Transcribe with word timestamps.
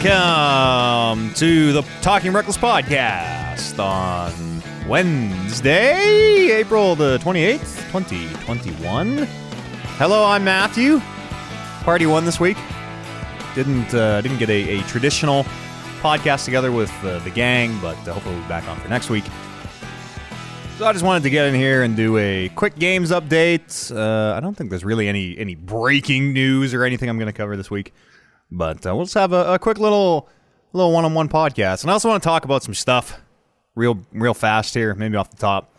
Welcome 0.00 1.34
to 1.34 1.72
the 1.72 1.82
Talking 2.02 2.32
Reckless 2.32 2.56
podcast 2.56 3.82
on 3.84 4.62
Wednesday, 4.88 6.52
April 6.52 6.94
the 6.94 7.18
28th, 7.18 7.90
2021. 7.90 9.26
Hello, 9.96 10.24
I'm 10.24 10.44
Matthew. 10.44 11.00
Party 11.82 12.06
one 12.06 12.24
this 12.24 12.38
week. 12.38 12.56
Didn't 13.56 13.92
uh, 13.92 14.20
didn't 14.20 14.38
get 14.38 14.50
a, 14.50 14.78
a 14.78 14.82
traditional 14.82 15.42
podcast 16.00 16.44
together 16.44 16.70
with 16.70 16.92
uh, 17.02 17.18
the 17.20 17.30
gang, 17.30 17.76
but 17.80 17.96
uh, 18.06 18.12
hopefully 18.12 18.36
we'll 18.36 18.44
be 18.44 18.48
back 18.48 18.68
on 18.68 18.78
for 18.78 18.88
next 18.88 19.10
week. 19.10 19.24
So 20.76 20.86
I 20.86 20.92
just 20.92 21.04
wanted 21.04 21.24
to 21.24 21.30
get 21.30 21.46
in 21.46 21.56
here 21.56 21.82
and 21.82 21.96
do 21.96 22.16
a 22.18 22.50
quick 22.50 22.78
games 22.78 23.10
update. 23.10 23.92
Uh, 23.92 24.36
I 24.36 24.38
don't 24.38 24.54
think 24.56 24.70
there's 24.70 24.84
really 24.84 25.08
any 25.08 25.36
any 25.36 25.56
breaking 25.56 26.32
news 26.32 26.72
or 26.72 26.84
anything 26.84 27.08
I'm 27.08 27.18
going 27.18 27.26
to 27.26 27.32
cover 27.32 27.56
this 27.56 27.68
week, 27.68 27.92
but 28.50 28.86
uh, 28.86 28.94
we'll 28.94 29.04
just 29.04 29.14
have 29.14 29.32
a, 29.32 29.54
a 29.54 29.58
quick 29.58 29.78
little 29.78 30.28
little 30.72 30.92
one-on-one 30.92 31.28
podcast. 31.28 31.82
And 31.82 31.90
I 31.90 31.94
also 31.94 32.08
want 32.08 32.22
to 32.22 32.26
talk 32.26 32.44
about 32.44 32.62
some 32.62 32.74
stuff 32.74 33.20
real 33.74 34.00
real 34.12 34.34
fast 34.34 34.74
here, 34.74 34.94
maybe 34.94 35.16
off 35.16 35.30
the 35.30 35.36
top. 35.36 35.72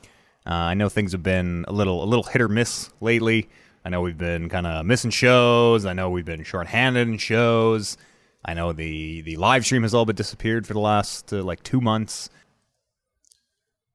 Uh, 0.46 0.54
I 0.54 0.74
know 0.74 0.90
things 0.90 1.12
have 1.12 1.24
been 1.24 1.66
a 1.68 1.74
little 1.74 2.04
a 2.04 2.06
little 2.06 2.24
hit 2.24 2.42
or 2.42 2.48
miss 2.48 2.90
lately. 3.02 3.50
I 3.86 3.90
know 3.90 4.02
we've 4.02 4.18
been 4.18 4.50
kind 4.50 4.68
of 4.68 4.86
missing 4.86 5.12
shows. 5.12 5.86
I 5.86 5.94
know 5.94 6.10
we've 6.10 6.26
been 6.26 6.44
shorthanded 6.44 7.08
in 7.08 7.18
shows. 7.18 7.98
I 8.44 8.54
know 8.54 8.74
the 8.74 9.22
the 9.22 9.38
live 9.38 9.66
stream 9.66 9.84
has 9.84 9.94
all 9.94 10.06
but 10.06 10.16
disappeared 10.16 10.66
for 10.66 10.74
the 10.74 10.80
last 10.80 11.32
uh, 11.34 11.44
like 11.44 11.62
two 11.64 11.82
months. 11.82 12.30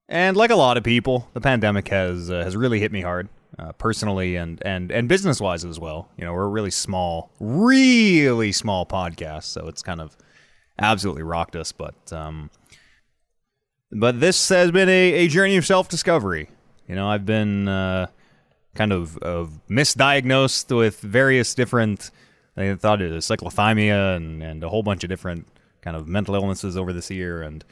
And 0.09 0.37
like 0.37 0.51
a 0.51 0.57
lot 0.57 0.77
of 0.77 0.85
people, 0.85 1.29
the 1.33 1.41
pandemic 1.41 1.89
has 1.89 2.31
uh, 2.31 2.45
has 2.45 2.55
really 2.57 2.79
hit 2.79 2.93
me 2.93 3.01
hard, 3.01 3.29
uh, 3.59 3.73
personally 3.73 4.37
and 4.37 4.61
and 4.65 4.91
and 4.91 5.09
business 5.09 5.41
wise 5.41 5.65
as 5.65 5.79
well. 5.79 6.09
You 6.17 6.25
know, 6.25 6.33
we're 6.33 6.45
a 6.45 6.49
really 6.49 6.71
small, 6.71 7.31
really 7.41 8.53
small 8.53 8.87
podcast, 8.87 9.45
so 9.45 9.69
it's 9.69 9.83
kind 9.83 10.01
of 10.01 10.17
absolutely 10.79 11.23
rocked 11.23 11.57
us. 11.57 11.73
But 11.73 12.13
um, 12.13 12.51
but 13.93 14.21
this 14.21 14.49
has 14.49 14.71
been 14.71 14.89
a, 14.89 15.13
a 15.13 15.29
journey 15.29 15.57
of 15.57 15.67
self 15.67 15.89
discovery. 15.89 16.49
You 16.89 16.95
know, 16.95 17.09
I've 17.09 17.27
been 17.27 17.69
uh, 17.69 18.09
kind 18.75 18.93
of 18.93 19.17
of 19.19 19.61
misdiagnosed 19.71 20.77
with 20.77 21.01
various 21.01 21.55
different. 21.55 22.11
I 22.57 22.75
thought 22.75 23.03
it 23.03 23.11
was 23.11 23.27
cyclothymia 23.27 24.17
and 24.17 24.43
and 24.43 24.65
a 24.65 24.69
whole 24.69 24.83
bunch 24.83 25.05
of 25.05 25.09
different 25.09 25.49
kind 25.83 25.97
of 25.97 26.09
mental 26.09 26.35
illnesses 26.35 26.77
over 26.77 26.93
this 26.93 27.11
year 27.11 27.43
and 27.43 27.65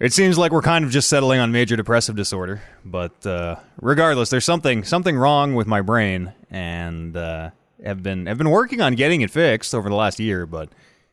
it 0.00 0.12
seems 0.12 0.38
like 0.38 0.52
we're 0.52 0.62
kind 0.62 0.84
of 0.84 0.90
just 0.90 1.08
settling 1.08 1.40
on 1.40 1.50
major 1.50 1.76
depressive 1.76 2.14
disorder, 2.14 2.62
but 2.84 3.26
uh, 3.26 3.56
regardless, 3.80 4.30
there's 4.30 4.44
something 4.44 4.84
something 4.84 5.16
wrong 5.16 5.54
with 5.54 5.66
my 5.66 5.80
brain, 5.80 6.32
and 6.50 7.16
uh, 7.16 7.50
have 7.84 8.02
been 8.02 8.26
have 8.26 8.38
been 8.38 8.50
working 8.50 8.80
on 8.80 8.94
getting 8.94 9.20
it 9.22 9.30
fixed 9.30 9.74
over 9.74 9.88
the 9.88 9.94
last 9.94 10.20
year. 10.20 10.46
But 10.46 10.70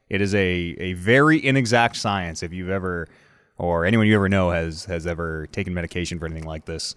it 0.10 0.22
is 0.22 0.36
a 0.36 0.76
a 0.80 0.94
very 0.94 1.44
inexact 1.44 1.96
science. 1.96 2.44
If 2.44 2.54
you've 2.54 2.70
ever 2.70 3.08
or 3.58 3.86
anyone 3.86 4.06
you 4.08 4.16
ever 4.16 4.30
know 4.30 4.52
has 4.52 4.86
has 4.86 5.08
ever 5.08 5.48
taken 5.48 5.74
medication 5.74 6.20
for 6.20 6.26
anything 6.26 6.46
like 6.46 6.66
this, 6.66 6.94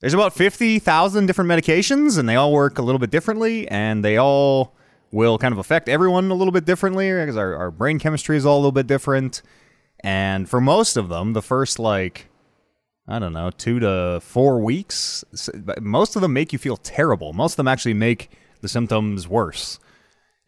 there's 0.00 0.14
about 0.14 0.34
fifty 0.34 0.78
thousand 0.78 1.26
different 1.26 1.50
medications, 1.50 2.16
and 2.16 2.28
they 2.28 2.36
all 2.36 2.52
work 2.52 2.78
a 2.78 2.82
little 2.82 3.00
bit 3.00 3.10
differently, 3.10 3.66
and 3.68 4.04
they 4.04 4.18
all 4.18 4.74
will 5.10 5.38
kind 5.38 5.52
of 5.52 5.58
affect 5.58 5.88
everyone 5.88 6.30
a 6.30 6.34
little 6.34 6.52
bit 6.52 6.64
differently 6.64 7.10
because 7.10 7.36
our, 7.36 7.56
our 7.56 7.70
brain 7.70 7.98
chemistry 7.98 8.36
is 8.36 8.44
all 8.44 8.56
a 8.56 8.60
little 8.60 8.72
bit 8.72 8.86
different. 8.86 9.42
And 10.00 10.48
for 10.48 10.60
most 10.60 10.96
of 10.96 11.08
them, 11.08 11.32
the 11.32 11.42
first 11.42 11.78
like 11.78 12.28
I 13.10 13.18
don't 13.18 13.32
know, 13.32 13.50
2 13.50 13.80
to 13.80 14.20
4 14.22 14.60
weeks, 14.60 15.24
most 15.80 16.14
of 16.14 16.20
them 16.20 16.34
make 16.34 16.52
you 16.52 16.58
feel 16.58 16.76
terrible. 16.76 17.32
Most 17.32 17.54
of 17.54 17.56
them 17.56 17.68
actually 17.68 17.94
make 17.94 18.30
the 18.60 18.68
symptoms 18.68 19.26
worse. 19.26 19.78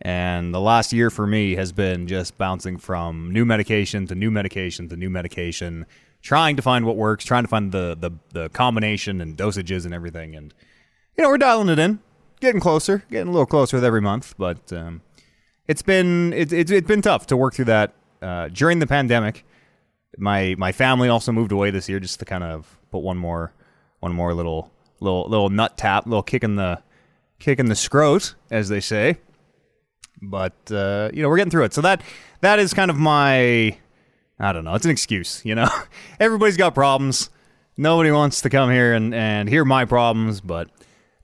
And 0.03 0.55
the 0.55 0.61
last 0.61 0.93
year 0.93 1.11
for 1.11 1.27
me 1.27 1.55
has 1.57 1.73
been 1.73 2.07
just 2.07 2.37
bouncing 2.39 2.77
from 2.77 3.33
new 3.33 3.45
medication 3.45 4.07
to 4.09 4.15
new 4.15 4.31
medication 4.31 4.89
to 4.89 4.97
new 4.97 5.11
medication, 5.11 5.87
trying 6.23 6.57
to 6.57 6.63
find 6.63 6.87
what 6.87 6.97
works, 6.97 7.25
trying 7.25 7.45
to 7.45 7.49
find 7.49 7.73
the 7.73 7.97
the, 7.99 8.11
the 8.33 8.49
combination 8.51 9.21
and 9.21 9.37
dosages 9.37 9.85
and 9.85 9.93
everything. 9.93 10.35
And 10.35 10.55
you 11.17 11.25
know, 11.25 11.29
we're 11.29 11.39
dialing 11.39 11.69
it 11.69 11.79
in, 11.79 12.01
getting 12.41 12.61
closer, 12.61 13.05
getting 13.11 13.29
a 13.29 13.31
little 13.31 13.47
closer 13.47 13.77
with 13.77 13.85
every 13.85 14.01
month. 14.01 14.35
But 14.39 14.73
um, 14.73 15.03
it's 15.69 15.83
been 15.83 16.33
it, 16.33 16.51
it, 16.53 16.71
it's 16.71 16.89
been 16.89 17.03
tough 17.03 17.27
to 17.27 17.37
work 17.37 17.55
through 17.55 17.67
that 17.67 17.93
uh, 18.23 18.49
during 18.49 18.79
the 18.79 18.87
pandemic. 18.87 19.45
My 20.19 20.55
my 20.59 20.73
family 20.73 21.09
also 21.09 21.33
moved 21.33 21.53
away 21.53 21.71
this 21.71 21.89
year 21.89 22.01
just 22.01 22.19
to 22.21 22.25
kind 22.25 22.45
of 22.45 22.79
put 22.91 22.99
one 22.99 23.17
more 23.17 23.53
one 24.01 24.13
more 24.13 24.35
little 24.35 24.73
little 25.01 25.29
little 25.29 25.49
nut 25.51 25.77
tap, 25.77 26.07
little 26.07 26.23
kick 26.23 26.45
in 26.45 26.57
the 26.57 26.83
kick 27.39 27.59
in 27.59 27.67
the 27.67 27.75
scrot, 27.75 28.35
as 28.51 28.69
they 28.69 28.81
say. 28.81 29.19
But 30.21 30.71
uh, 30.71 31.11
you 31.15 31.23
know, 31.23 31.29
we're 31.29 31.37
getting 31.37 31.51
through 31.51 31.65
it. 31.65 31.75
So 31.75 31.81
that 31.83 32.03
that 32.41 32.59
is 32.59 32.75
kind 32.75 32.91
of 32.91 32.99
my 32.99 33.79
I 34.41 34.53
don't 34.55 34.65
know, 34.65 34.75
it's 34.75 34.87
an 34.87 34.91
excuse, 34.91 35.43
you 35.45 35.55
know. 35.55 35.69
Everybody's 36.21 36.57
got 36.57 36.75
problems. 36.75 37.29
Nobody 37.77 38.11
wants 38.11 38.41
to 38.43 38.51
come 38.51 38.71
here 38.71 38.95
and, 38.95 39.15
and 39.15 39.49
hear 39.49 39.65
my 39.65 39.85
problems, 39.85 40.41
but 40.41 40.69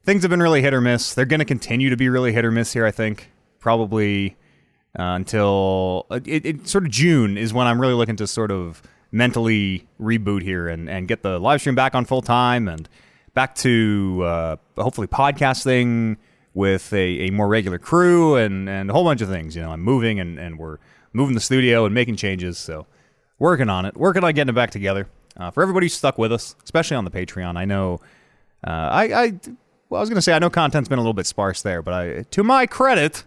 things 0.05 0.23
have 0.23 0.31
been 0.31 0.43
really 0.43 0.63
hit 0.63 0.75
or 0.75 0.81
miss. 0.81 1.15
They're 1.15 1.25
going 1.25 1.41
to 1.41 1.47
continue 1.47 1.91
to 1.91 1.97
be 1.97 2.09
really 2.09 2.33
hit 2.33 2.45
or 2.45 2.51
miss 2.51 2.73
here, 2.75 2.85
I 2.85 2.91
think. 2.91 3.31
Probably 3.59 4.37
uh, 4.99 5.03
until 5.03 6.07
uh, 6.11 6.21
it, 6.25 6.47
it, 6.47 6.69
sort 6.69 6.85
of 6.85 6.91
June 6.91 7.37
is 7.37 7.53
when 7.53 7.67
I'm 7.67 7.81
really 7.81 7.95
looking 7.95 8.17
to 8.17 8.27
sort 8.27 8.51
of 8.51 8.83
mentally 9.13 9.87
reboot 10.01 10.43
here 10.43 10.69
and, 10.69 10.89
and 10.89 11.07
get 11.07 11.23
the 11.23 11.39
live 11.39 11.61
stream 11.61 11.75
back 11.75 11.95
on 11.95 12.05
full 12.05 12.23
time 12.23 12.69
and 12.69 12.89
back 13.35 13.55
to 13.57 14.23
uh, 14.25 14.57
hopefully 14.77 15.07
podcasting 15.07 16.17
with 16.55 16.93
a, 16.93 17.27
a 17.27 17.31
more 17.31 17.49
regular 17.49 17.79
crew 17.79 18.37
and, 18.37 18.69
and 18.69 18.89
a 18.89 18.93
whole 18.93 19.05
bunch 19.05 19.21
of 19.21 19.29
things. 19.29 19.55
You 19.55 19.63
know, 19.63 19.71
I'm 19.71 19.83
moving 19.83 20.19
and, 20.19 20.39
and 20.39 20.59
we're 20.59 20.79
moving 21.13 21.35
the 21.35 21.41
studio 21.41 21.85
and 21.85 21.95
making 21.95 22.17
changes. 22.17 22.57
So 22.57 22.87
working 23.39 23.69
on 23.69 23.85
it, 23.85 23.97
working 23.97 24.25
on 24.25 24.33
getting 24.33 24.51
it 24.51 24.55
back 24.55 24.71
together. 24.71 25.09
Uh, 25.37 25.51
for 25.51 25.63
everybody 25.63 25.85
who 25.85 25.91
stuck 25.91 26.17
with 26.17 26.33
us, 26.33 26.57
especially 26.65 26.97
on 26.97 27.05
the 27.05 27.11
Patreon, 27.11 27.59
I 27.59 27.67
know 27.67 28.01
uh, 28.67 28.71
I, 28.71 29.05
I 29.05 29.41
well, 29.91 29.99
I 29.99 30.01
was 30.01 30.09
going 30.09 30.17
to 30.17 30.23
say 30.23 30.33
I 30.33 30.39
know 30.39 30.49
content's 30.49 30.89
been 30.89 30.99
a 30.99 31.03
little 31.03 31.13
bit 31.13 31.27
sparse 31.27 31.61
there, 31.61 31.83
but 31.83 31.95
I, 31.95 32.23
to 32.23 32.43
my 32.43 32.67
credit, 32.67 33.25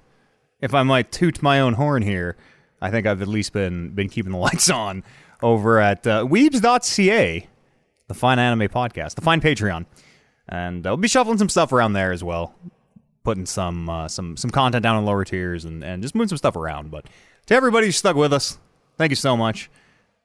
if 0.62 0.74
I 0.74 0.84
might 0.84 1.12
toot 1.12 1.42
my 1.42 1.59
own 1.59 1.74
horn 1.74 2.03
here, 2.03 2.36
I 2.81 2.92
think 2.92 3.08
I've 3.08 3.22
at 3.22 3.28
least 3.28 3.53
been 3.53 3.90
been 3.90 4.09
keeping 4.09 4.31
the 4.31 4.38
lights 4.50 4.70
on 4.70 5.03
over 5.42 5.80
at 5.80 6.06
uh, 6.06 6.25
Weebs.ca, 6.25 7.47
the 8.08 8.14
Fine 8.14 8.40
Anime 8.40 8.68
Podcast, 8.69 9.16
the 9.16 9.22
Fine 9.22 9.42
Patreon, 9.42 9.86
and 10.48 10.86
uh, 10.86 10.90
we'll 10.92 10.98
be 10.98 11.08
shuffling 11.08 11.38
some 11.38 11.50
stuff 11.50 11.72
around 11.72 11.94
there 11.94 12.12
as 12.12 12.24
well, 12.24 12.53
putting 13.24 13.46
some 13.46 13.90
uh, 13.90 14.08
some 14.08 14.38
some 14.38 14.52
content 14.52 14.84
down 14.84 14.98
in 14.98 15.06
lower 15.06 15.25
tiers 15.25 15.66
and 15.66 15.84
and 15.84 16.02
just 16.02 16.16
moving 16.16 16.30
some 16.30 16.38
stuff 16.38 16.56
around. 16.56 16.92
But 16.92 17.06
to 17.48 17.56
everybody 17.56 17.88
who 17.88 17.92
stuck 17.92 18.16
with 18.16 18.34
us, 18.34 18.58
thank 18.98 19.12
you 19.12 19.16
so 19.16 19.36
much. 19.38 19.69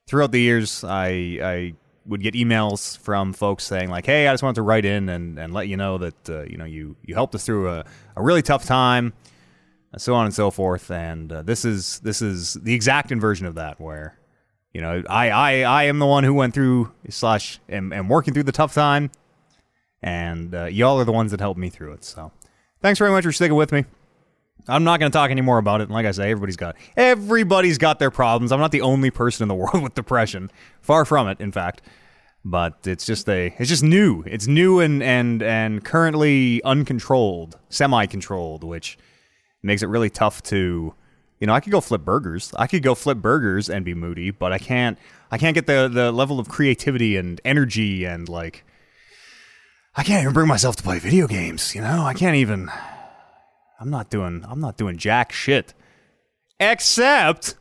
Throughout 0.06 0.33
the 0.33 0.41
years, 0.41 0.84
I 0.84 1.09
I 1.43 1.75
would 2.06 2.23
get 2.23 2.34
emails 2.34 2.99
from 2.99 3.33
folks 3.33 3.65
saying 3.65 3.89
like, 3.89 4.06
"Hey, 4.06 4.28
I 4.28 4.33
just 4.33 4.43
wanted 4.43 4.56
to 4.56 4.62
write 4.62 4.84
in 4.84 5.09
and, 5.09 5.39
and 5.39 5.55
let 5.55 5.69
you 5.69 5.77
know 5.77 5.99
that 5.99 6.31
uh, 6.31 6.43
you 6.43 6.56
know 6.56 6.67
you 6.67 6.97
you 7.05 7.15
helped 7.15 7.34
us 7.34 7.47
through 7.47 7.71
a, 7.71 7.84
a 8.17 8.23
really 8.23 8.43
tough 8.43 8.65
time." 8.65 9.12
So 9.99 10.15
on 10.15 10.25
and 10.27 10.34
so 10.34 10.50
forth. 10.50 10.91
And 10.91 11.32
uh, 11.32 11.43
this 11.43 11.65
is 11.65 12.00
this 12.00 12.22
is 12.22 12.55
the 12.55 12.75
exact 12.75 13.12
inversion 13.12 13.47
of 13.47 13.55
that, 13.56 13.81
where 13.81 14.19
you 14.72 14.81
know 14.81 15.03
I 15.09 15.31
I 15.31 15.53
I 15.60 15.82
am 15.84 15.99
the 15.99 16.06
one 16.06 16.25
who 16.25 16.34
went 16.34 16.55
through 16.55 16.93
slash 17.09 17.60
am, 17.69 17.93
am 17.93 18.09
working 18.09 18.34
through 18.34 18.44
the 18.44 18.53
tough 18.53 18.75
time, 18.75 19.10
and 20.03 20.55
uh, 20.55 20.65
y'all 20.65 20.99
are 20.99 21.05
the 21.05 21.12
ones 21.12 21.31
that 21.31 21.41
helped 21.41 21.59
me 21.59 21.71
through 21.71 21.93
it. 21.93 22.05
So 22.05 22.32
thanks 22.81 22.99
very 22.99 23.10
much 23.10 23.25
for 23.25 23.32
sticking 23.32 23.56
with 23.56 23.72
me. 23.72 23.84
I'm 24.66 24.84
not 24.84 24.99
going 24.99 25.12
to 25.12 25.16
talk 25.16 25.31
any 25.31 25.43
more 25.43 25.59
about 25.59 25.81
it. 25.81 25.84
And 25.84 25.93
like 25.93 26.06
I 26.06 26.12
say, 26.12 26.31
everybody's 26.31 26.56
got 26.56 26.76
everybody's 26.97 27.78
got 27.78 27.99
their 27.99 28.11
problems. 28.11 28.53
I'm 28.53 28.61
not 28.61 28.72
the 28.72 28.81
only 28.81 29.11
person 29.11 29.44
in 29.44 29.49
the 29.49 29.55
world 29.62 29.82
with 29.82 29.94
depression. 29.94 30.50
Far 30.81 31.05
from 31.05 31.29
it, 31.29 31.40
in 31.40 31.52
fact. 31.52 31.82
But 32.47 32.87
it's 32.87 33.06
just 33.06 33.29
a 33.29 33.55
it's 33.58 33.70
just 33.70 33.82
new. 33.82 34.23
It's 34.26 34.47
new 34.47 34.81
and 34.81 35.02
and 35.02 35.43
and 35.43 35.85
currently 35.85 36.62
uncontrolled, 36.62 37.58
semi-controlled, 37.70 38.64
which 38.64 38.99
makes 39.64 39.82
it 39.82 39.87
really 39.87 40.11
tough 40.11 40.43
to 40.44 40.94
you 41.40 41.46
know, 41.46 41.52
I 41.52 41.61
could 41.61 41.72
go 41.72 41.81
flip 41.81 42.02
burgers. 42.02 42.55
I 42.56 42.66
could 42.66 42.82
go 42.82 42.94
flip 42.94 43.19
burgers 43.19 43.69
and 43.69 43.84
be 43.84 43.94
moody, 43.94 44.31
but 44.31 44.52
I 44.52 44.58
can't 44.58 44.99
I 45.31 45.38
can't 45.38 45.55
get 45.55 45.66
the 45.66 45.88
the 45.93 46.12
level 46.12 46.38
of 46.38 46.49
creativity 46.49 47.16
and 47.16 47.40
energy 47.44 48.05
and 48.05 48.28
like 48.28 48.64
I 49.96 50.02
can't 50.05 50.22
even 50.22 50.32
bring 50.32 50.49
myself 50.49 50.76
to 50.76 50.82
play 50.82 50.99
video 50.99 51.26
games, 51.26 51.75
you 51.75 51.81
know? 51.81 52.02
I 52.02 52.14
can't 52.14 52.37
even 52.37 52.70
I'm 53.81 53.90
not 53.90 54.11
doing 54.11 54.44
I'm 54.49 54.61
not 54.61 54.76
doing 54.76 54.96
jack 54.96 55.32
shit. 55.32 55.75
Except 56.61 57.56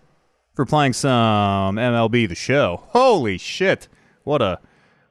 for 0.55 0.65
playing 0.65 0.94
some 0.94 1.75
MLB 1.75 2.29
the 2.29 2.35
show. 2.35 2.83
Holy 2.89 3.38
shit. 3.38 3.88
What 4.23 4.41
a 4.41 4.59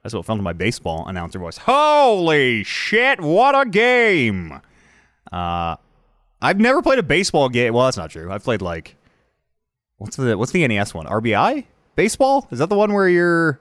that's 0.03 0.15
what 0.15 0.25
fell 0.25 0.35
into 0.35 0.45
my 0.45 0.53
baseball 0.53 1.07
announcer 1.09 1.39
voice. 1.39 1.59
Holy 1.59 2.65
shit, 2.65 3.21
what 3.21 3.55
a 3.55 3.69
game. 3.69 4.61
Uh 5.31 5.77
I've 6.43 6.59
never 6.59 6.83
played 6.83 6.99
a 6.99 7.05
baseball 7.05 7.49
game. 7.49 7.73
Well, 7.73 7.85
that's 7.85 7.97
not 7.97 8.11
true. 8.11 8.31
I've 8.31 8.43
played 8.43 8.61
like 8.61 8.97
what's 9.99 10.17
the 10.17 10.37
what's 10.37 10.51
the 10.51 10.67
NES 10.67 10.93
one? 10.93 11.07
RBI 11.07 11.67
baseball? 11.95 12.49
Is 12.51 12.59
that 12.59 12.69
the 12.69 12.77
one 12.77 12.93
where 12.93 13.09
you're 13.09 13.61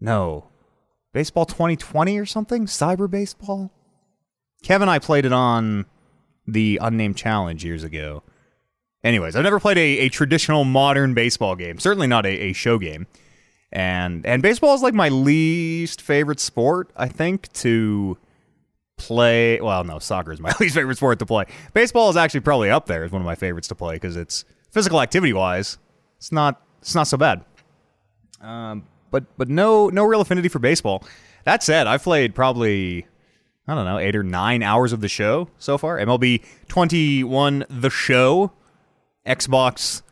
no 0.00 0.46
baseball 1.12 1.44
2020 1.44 2.18
or 2.18 2.24
something? 2.24 2.66
Cyber 2.66 3.10
baseball. 3.10 3.72
Kevin 4.62 4.82
and 4.82 4.90
I 4.90 5.00
played 5.00 5.24
it 5.24 5.32
on 5.32 5.86
the 6.46 6.78
unnamed 6.80 7.16
challenge 7.16 7.64
years 7.64 7.82
ago. 7.82 8.22
Anyways, 9.02 9.34
I've 9.34 9.44
never 9.44 9.58
played 9.58 9.78
a, 9.78 9.98
a 10.00 10.08
traditional 10.08 10.64
modern 10.64 11.14
baseball 11.14 11.56
game. 11.56 11.78
Certainly 11.78 12.06
not 12.06 12.26
a, 12.26 12.28
a 12.28 12.52
show 12.52 12.78
game. 12.78 13.06
And 13.72 14.24
and 14.24 14.40
baseball 14.42 14.74
is 14.74 14.82
like 14.82 14.94
my 14.94 15.08
least 15.08 16.00
favorite 16.00 16.38
sport, 16.38 16.90
I 16.96 17.08
think, 17.08 17.52
to 17.54 18.18
play. 19.00 19.60
Well, 19.60 19.82
no, 19.84 19.98
soccer 19.98 20.32
is 20.32 20.40
my 20.40 20.52
least 20.60 20.74
favorite 20.74 20.96
sport 20.96 21.18
to 21.20 21.26
play. 21.26 21.46
Baseball 21.72 22.10
is 22.10 22.16
actually 22.16 22.40
probably 22.40 22.70
up 22.70 22.86
there 22.86 23.02
as 23.04 23.10
one 23.10 23.22
of 23.22 23.26
my 23.26 23.34
favorites 23.34 23.68
to 23.68 23.74
play 23.74 23.94
because 23.94 24.16
it's 24.16 24.44
physical 24.70 25.00
activity 25.00 25.32
wise, 25.32 25.78
it's 26.18 26.30
not 26.30 26.62
it's 26.80 26.94
not 26.94 27.06
so 27.06 27.16
bad. 27.16 27.44
Um, 28.40 28.84
but 29.10 29.24
but 29.36 29.48
no 29.48 29.88
no 29.88 30.04
real 30.04 30.20
affinity 30.20 30.48
for 30.48 30.58
baseball. 30.58 31.04
That 31.44 31.62
said, 31.62 31.86
I've 31.86 32.02
played 32.02 32.34
probably 32.34 33.06
I 33.66 33.74
don't 33.74 33.84
know 33.84 33.98
eight 33.98 34.16
or 34.16 34.22
nine 34.22 34.62
hours 34.62 34.92
of 34.92 35.00
the 35.00 35.08
show 35.08 35.48
so 35.58 35.78
far. 35.78 35.98
MLB 35.98 36.44
21, 36.68 37.64
the 37.68 37.90
show, 37.90 38.52
Xbox 39.26 40.02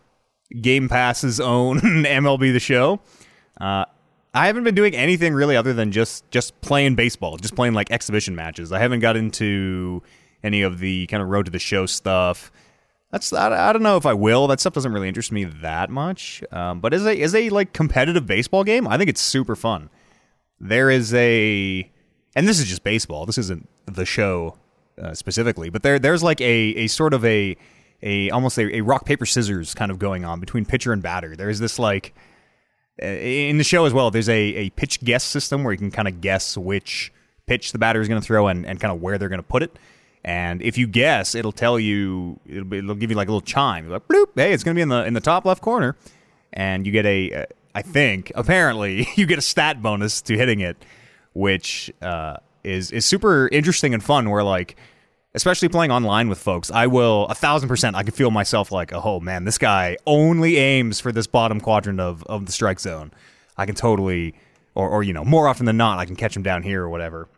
Game 0.61 0.89
Pass's 0.89 1.41
own 1.41 1.81
MLB 1.81 2.53
the 2.53 2.61
show. 2.61 3.01
Uh, 3.61 3.85
I 4.39 4.47
haven't 4.47 4.63
been 4.63 4.77
doing 4.77 4.95
anything 4.95 5.35
really 5.35 5.57
other 5.57 5.73
than 5.73 5.91
just 5.91 6.31
just 6.31 6.59
playing 6.61 6.95
baseball, 6.95 7.37
just 7.39 7.57
playing 7.57 7.75
like 7.75 7.91
exhibition 7.91 8.37
matches. 8.37 8.71
I 8.71 8.79
haven't 8.79 9.01
got 9.01 9.17
into 9.17 10.01
any 10.45 10.63
of 10.63 10.79
the 10.79 11.09
kind 11.09 11.21
of 11.21 11.29
road 11.29 11.47
to 11.47 11.51
the 11.51 11.59
show 11.59 11.87
stuff. 11.87 12.53
That's 13.11 13.33
I, 13.33 13.71
I 13.71 13.73
don't 13.73 13.83
know 13.83 13.97
if 13.97 14.07
I 14.07 14.15
will. 14.15 14.47
That 14.47 14.61
stuff 14.61 14.75
doesn't 14.75 14.93
really 14.93 15.09
interest 15.09 15.33
me 15.33 15.43
that 15.43 15.91
much. 15.91 16.45
Um, 16.53 16.79
but 16.79 16.95
as 16.95 17.05
a 17.05 17.21
as 17.21 17.35
a 17.35 17.51
like 17.51 17.73
competitive 17.73 18.27
baseball 18.27 18.63
game, 18.63 18.87
I 18.87 18.97
think 18.97 19.11
it's 19.11 19.21
super 19.21 19.57
fun. 19.57 19.91
There 20.61 20.89
is 20.89 21.13
a, 21.15 21.91
and 22.37 22.47
this 22.47 22.61
is 22.61 22.67
just 22.67 22.85
baseball. 22.85 23.27
This 23.27 23.39
isn't 23.39 23.69
the 23.87 24.05
show 24.05 24.57
uh, 25.03 25.15
specifically, 25.15 25.69
but 25.69 25.83
there 25.83 25.99
there's 25.99 26.23
like 26.23 26.41
a 26.41 26.45
a 26.77 26.87
sort 26.87 27.13
of 27.13 27.25
a 27.25 27.57
a 28.05 28.31
almost 28.31 28.57
a, 28.57 28.77
a 28.77 28.83
rock 28.83 29.05
paper 29.05 29.27
scissors 29.27 29.75
kind 29.75 29.91
of 29.91 29.99
going 29.99 30.25
on 30.25 30.39
between 30.39 30.65
pitcher 30.65 30.93
and 30.93 31.03
batter. 31.03 31.35
There's 31.35 31.59
this 31.59 31.81
like 31.81 32.15
in 32.99 33.59
the 33.59 33.65
show 33.65 33.85
as 33.85 33.93
well. 33.93 34.11
There's 34.11 34.29
a 34.29 34.39
a 34.39 34.71
pitch 34.71 35.01
guess 35.01 35.25
system 35.25 35.65
where 35.65 35.73
you 35.73 35.79
can 35.79 35.91
kind 35.91 36.09
of 36.09 36.21
guess 36.21 36.57
which 36.57 37.13
pitch 37.47 37.73
the 37.73 37.79
batter 37.79 38.01
is 38.01 38.09
going 38.09 38.21
to 38.21 38.27
throw 38.27 38.47
and, 38.47 38.65
and 38.67 38.79
kind 38.79 38.93
of 38.93 39.01
where 39.01 39.19
they're 39.19 39.29
going 39.29 39.41
to 39.41 39.47
put 39.47 39.63
it. 39.63 39.77
And 40.25 40.61
if 40.63 40.77
you 40.77 40.87
guess, 40.87 41.35
it'll 41.35 41.53
tell 41.53 41.79
you, 41.79 42.39
it'll, 42.47 42.65
be, 42.65 42.79
it'll 42.79 42.95
give 42.95 43.11
you 43.11 43.17
like 43.17 43.29
a 43.29 43.31
little 43.31 43.41
chime, 43.41 43.89
like 43.89 44.07
bloop, 44.09 44.27
hey, 44.35 44.53
it's 44.53 44.63
going 44.63 44.75
to 44.75 44.79
be 44.79 44.83
in 44.83 44.89
the 44.89 45.05
in 45.05 45.15
the 45.15 45.21
top 45.21 45.45
left 45.45 45.63
corner, 45.63 45.97
and 46.53 46.87
you 46.87 46.93
get 46.93 47.07
a, 47.07 47.33
uh, 47.33 47.47
I 47.75 47.83
think, 47.83 48.31
apparently, 48.35 49.09
you 49.17 49.27
get 49.27 49.39
a 49.39 49.43
stat 49.43 49.81
bonus 49.81 50.21
to 50.23 50.37
hitting 50.37 50.61
it, 50.61 50.77
which 51.33 51.91
uh, 52.03 52.37
is 52.65 52.91
is 52.91 53.07
super 53.07 53.49
interesting 53.49 53.95
and 53.95 54.03
fun. 54.03 54.29
Where 54.29 54.45
like, 54.45 54.77
especially 55.35 55.69
playing 55.69 55.91
online 55.91 56.29
with 56.29 56.39
folks, 56.39 56.71
I 56.71 56.87
will 56.87 57.27
a 57.27 57.35
thousand 57.35 57.69
percent, 57.69 57.97
I 57.97 58.03
can 58.03 58.13
feel 58.13 58.31
myself 58.31 58.73
like, 58.73 58.93
oh 58.93 59.21
man, 59.21 59.45
this 59.45 59.59
guy 59.59 59.97
only 60.07 60.57
aims 60.57 61.01
for 61.01 61.13
this 61.13 61.27
bottom 61.27 61.61
quadrant 61.61 62.01
of 62.01 62.23
of 62.25 62.47
the 62.47 62.53
strike 62.53 62.81
zone. 62.81 63.13
I 63.57 63.67
can 63.67 63.75
totally, 63.75 64.35
or 64.75 64.89
or 64.89 65.03
you 65.03 65.13
know, 65.13 65.25
more 65.25 65.49
often 65.49 65.67
than 65.67 65.77
not, 65.77 65.99
I 65.99 66.05
can 66.05 66.17
catch 66.17 66.37
him 66.37 66.43
down 66.43 66.63
here 66.63 66.83
or 66.83 66.89
whatever, 66.89 67.29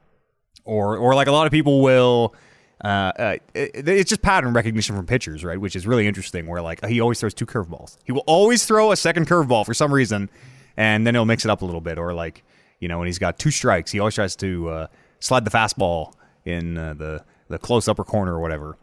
or 0.65 0.97
or 0.97 1.15
like 1.15 1.29
a 1.29 1.33
lot 1.33 1.47
of 1.47 1.53
people 1.53 1.81
will 1.81 2.35
uh, 2.83 2.89
uh, 2.89 3.37
it, 3.55 3.89
it's 3.89 4.09
just 4.09 4.23
pattern 4.23 4.55
recognition 4.55 4.97
from 4.97 5.07
pitchers, 5.07 5.45
right? 5.45 5.61
Which 5.61 5.77
is 5.77 5.87
really 5.87 6.07
interesting. 6.07 6.47
Where 6.47 6.63
like 6.63 6.85
he 6.87 7.01
always 7.01 7.21
throws 7.21 7.35
two 7.35 7.47
curveballs. 7.47 7.99
He 8.05 8.13
will 8.13 8.25
always 8.27 8.65
throw 8.65 8.93
a 8.93 8.97
second 8.97 9.27
curveball 9.27 9.67
for 9.67 9.75
some 9.75 9.93
reason, 9.93 10.31
and 10.77 11.07
then 11.07 11.15
he'll 11.15 11.27
mix 11.27 11.45
it 11.45 11.51
up 11.51 11.63
a 11.63 11.65
little 11.65 11.83
bit. 11.83 11.99
Or 11.99 12.15
like 12.15 12.43
you 12.79 12.89
know 12.89 12.99
when 12.99 13.07
he's 13.07 13.19
got 13.19 13.39
two 13.39 13.51
strikes, 13.51 13.91
he 13.91 14.01
always 14.01 14.15
tries 14.15 14.35
to 14.37 14.69
uh, 14.69 14.87
slide 15.19 15.45
the 15.45 15.51
fastball 15.51 16.15
in 16.47 16.79
uh, 16.79 16.95
the 16.95 17.25
the 17.51 17.59
close 17.59 17.89
upper 17.89 18.05
corner 18.05 18.35
or 18.35 18.41
whatever. 18.41 18.79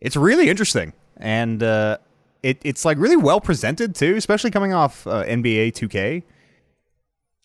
It's 0.00 0.16
really 0.16 0.48
interesting, 0.48 0.92
and 1.16 1.62
uh, 1.62 1.98
it 2.42 2.60
it's 2.64 2.84
like 2.84 2.98
really 2.98 3.16
well 3.16 3.40
presented 3.40 3.94
too, 3.94 4.16
especially 4.16 4.50
coming 4.50 4.72
off 4.72 5.06
uh, 5.06 5.24
NBA 5.24 5.72
2K. 5.72 6.22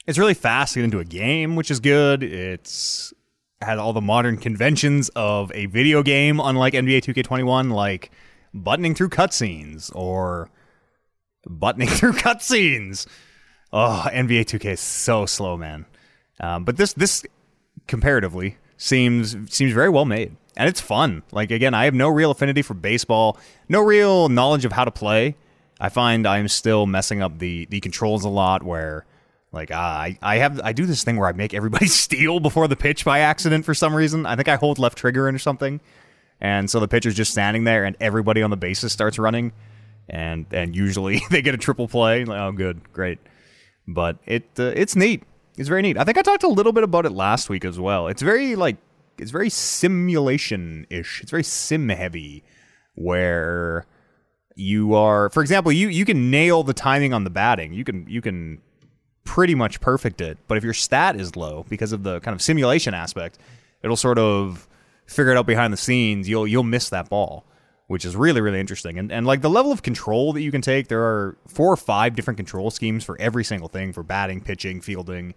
It's 0.05 0.17
really 0.17 0.33
fast 0.33 0.73
to 0.73 0.79
get 0.79 0.85
into 0.85 0.99
a 0.99 1.05
game, 1.05 1.55
which 1.55 1.71
is 1.71 1.79
good. 1.79 2.23
It's 2.23 3.13
had 3.61 3.77
all 3.79 3.93
the 3.93 4.01
modern 4.01 4.37
conventions 4.37 5.09
of 5.15 5.51
a 5.55 5.67
video 5.67 6.03
game, 6.03 6.39
unlike 6.41 6.73
NBA 6.73 7.01
2K21, 7.03 7.71
like 7.71 8.11
buttoning 8.53 8.93
through 8.93 9.09
cutscenes 9.09 9.89
or 9.95 10.49
buttoning 11.47 11.87
through 11.89 12.13
cutscenes. 12.13 13.07
Oh, 13.71 14.07
NBA 14.11 14.41
2K 14.41 14.73
is 14.73 14.79
so 14.79 15.25
slow, 15.25 15.57
man. 15.57 15.85
Um, 16.39 16.65
but 16.65 16.77
this 16.77 16.93
this 16.93 17.23
comparatively 17.87 18.57
seems 18.77 19.35
seems 19.53 19.73
very 19.73 19.89
well 19.89 20.05
made, 20.05 20.35
and 20.55 20.69
it's 20.69 20.81
fun. 20.81 21.23
Like 21.31 21.51
again, 21.51 21.73
I 21.73 21.85
have 21.85 21.93
no 21.93 22.09
real 22.09 22.31
affinity 22.31 22.61
for 22.61 22.73
baseball, 22.73 23.37
no 23.69 23.81
real 23.81 24.29
knowledge 24.29 24.65
of 24.65 24.71
how 24.71 24.85
to 24.85 24.91
play. 24.91 25.35
I 25.79 25.89
find 25.89 26.27
I'm 26.27 26.47
still 26.47 26.85
messing 26.85 27.21
up 27.21 27.39
the 27.39 27.65
the 27.65 27.79
controls 27.79 28.23
a 28.23 28.29
lot, 28.29 28.63
where 28.63 29.05
like 29.51 29.71
uh, 29.71 29.75
I, 29.75 30.17
I 30.21 30.37
have 30.37 30.61
I 30.63 30.73
do 30.73 30.85
this 30.85 31.03
thing 31.03 31.17
where 31.17 31.27
I 31.27 31.33
make 31.33 31.53
everybody 31.53 31.87
steal 31.87 32.39
before 32.39 32.67
the 32.67 32.75
pitch 32.75 33.05
by 33.05 33.19
accident 33.19 33.65
for 33.65 33.73
some 33.73 33.95
reason. 33.95 34.25
I 34.25 34.35
think 34.35 34.47
I 34.47 34.55
hold 34.55 34.79
left 34.79 34.97
trigger 34.97 35.27
or 35.27 35.39
something, 35.39 35.81
and 36.39 36.69
so 36.69 36.79
the 36.79 36.87
pitcher's 36.87 37.15
just 37.15 37.31
standing 37.31 37.63
there, 37.63 37.85
and 37.85 37.95
everybody 37.99 38.41
on 38.41 38.49
the 38.49 38.57
bases 38.57 38.93
starts 38.93 39.19
running, 39.19 39.51
and 40.09 40.45
and 40.51 40.75
usually 40.75 41.21
they 41.29 41.41
get 41.41 41.53
a 41.53 41.57
triple 41.57 41.87
play. 41.87 42.25
Like, 42.25 42.39
oh, 42.39 42.51
good, 42.51 42.93
great. 42.93 43.19
But 43.87 44.17
it 44.25 44.45
uh, 44.57 44.73
it's 44.75 44.95
neat. 44.95 45.23
It's 45.57 45.69
very 45.69 45.81
neat. 45.81 45.97
I 45.97 46.03
think 46.03 46.17
I 46.17 46.21
talked 46.21 46.43
a 46.43 46.47
little 46.47 46.71
bit 46.71 46.83
about 46.83 47.05
it 47.05 47.11
last 47.11 47.49
week 47.49 47.63
as 47.63 47.79
well. 47.79 48.07
It's 48.07 48.21
very 48.21 48.55
like 48.55 48.77
it's 49.17 49.31
very 49.31 49.49
simulation 49.49 50.87
ish. 50.89 51.21
It's 51.21 51.31
very 51.31 51.43
sim 51.43 51.89
heavy, 51.89 52.43
where 52.95 53.85
you 54.55 54.93
are, 54.93 55.29
for 55.29 55.41
example, 55.41 55.71
you 55.71 55.87
you 55.87 56.05
can 56.05 56.29
nail 56.29 56.63
the 56.63 56.73
timing 56.73 57.13
on 57.13 57.23
the 57.23 57.29
batting. 57.29 57.73
You 57.73 57.83
can 57.83 58.05
you 58.07 58.21
can 58.21 58.61
pretty 59.23 59.55
much 59.55 59.81
perfect 59.81 60.21
it. 60.21 60.37
But 60.47 60.57
if 60.57 60.63
your 60.63 60.73
stat 60.73 61.19
is 61.19 61.35
low 61.35 61.65
because 61.69 61.91
of 61.91 62.03
the 62.03 62.19
kind 62.19 62.35
of 62.35 62.41
simulation 62.41 62.93
aspect, 62.93 63.39
it'll 63.81 63.95
sort 63.95 64.19
of 64.19 64.67
figure 65.05 65.31
it 65.31 65.37
out 65.37 65.45
behind 65.45 65.73
the 65.73 65.77
scenes. 65.77 66.29
You'll 66.29 66.47
you'll 66.47 66.63
miss 66.63 66.89
that 66.89 67.09
ball, 67.09 67.45
which 67.87 68.05
is 68.05 68.15
really 68.15 68.41
really 68.41 68.59
interesting. 68.59 68.97
And 68.97 69.11
and 69.11 69.25
like 69.25 69.41
the 69.41 69.49
level 69.49 69.71
of 69.71 69.81
control 69.81 70.33
that 70.33 70.41
you 70.41 70.51
can 70.51 70.61
take, 70.61 70.87
there 70.87 71.03
are 71.03 71.37
four 71.47 71.71
or 71.71 71.77
five 71.77 72.15
different 72.15 72.37
control 72.37 72.71
schemes 72.71 73.03
for 73.03 73.19
every 73.19 73.43
single 73.43 73.69
thing 73.69 73.93
for 73.93 74.03
batting, 74.03 74.41
pitching, 74.41 74.81
fielding. 74.81 75.33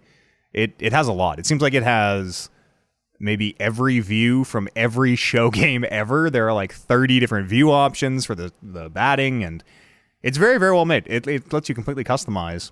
It 0.53 0.73
it 0.79 0.93
has 0.93 1.07
a 1.07 1.13
lot. 1.13 1.39
It 1.39 1.45
seems 1.45 1.61
like 1.61 1.73
it 1.73 1.83
has 1.83 2.49
maybe 3.19 3.55
every 3.59 3.99
view 3.99 4.43
from 4.43 4.67
every 4.75 5.15
show 5.29 5.49
game 5.49 5.85
ever. 5.89 6.29
There 6.29 6.47
are 6.47 6.53
like 6.53 6.73
30 6.73 7.19
different 7.19 7.47
view 7.47 7.71
options 7.71 8.25
for 8.25 8.35
the 8.35 8.51
the 8.61 8.89
batting 8.89 9.43
and 9.43 9.63
it's 10.23 10.37
very 10.37 10.57
very 10.57 10.73
well 10.73 10.85
made. 10.85 11.03
It 11.07 11.27
it 11.27 11.53
lets 11.53 11.69
you 11.69 11.75
completely 11.75 12.03
customize 12.03 12.71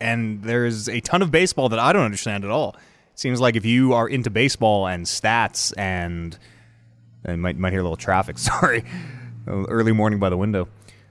and 0.00 0.42
there's 0.42 0.88
a 0.88 1.00
ton 1.00 1.22
of 1.22 1.30
baseball 1.30 1.68
that 1.68 1.78
I 1.78 1.92
don't 1.92 2.04
understand 2.04 2.44
at 2.44 2.50
all. 2.50 2.76
It 3.12 3.18
seems 3.18 3.40
like 3.40 3.56
if 3.56 3.64
you 3.64 3.92
are 3.92 4.08
into 4.08 4.30
baseball 4.30 4.86
and 4.86 5.06
stats 5.06 5.72
and 5.78 6.36
and 7.24 7.40
might 7.40 7.56
might 7.56 7.72
hear 7.72 7.80
a 7.80 7.84
little 7.84 7.96
traffic. 7.96 8.38
Sorry, 8.38 8.84
early 9.46 9.92
morning 9.92 10.18
by 10.18 10.28
the 10.28 10.36
window. 10.36 10.68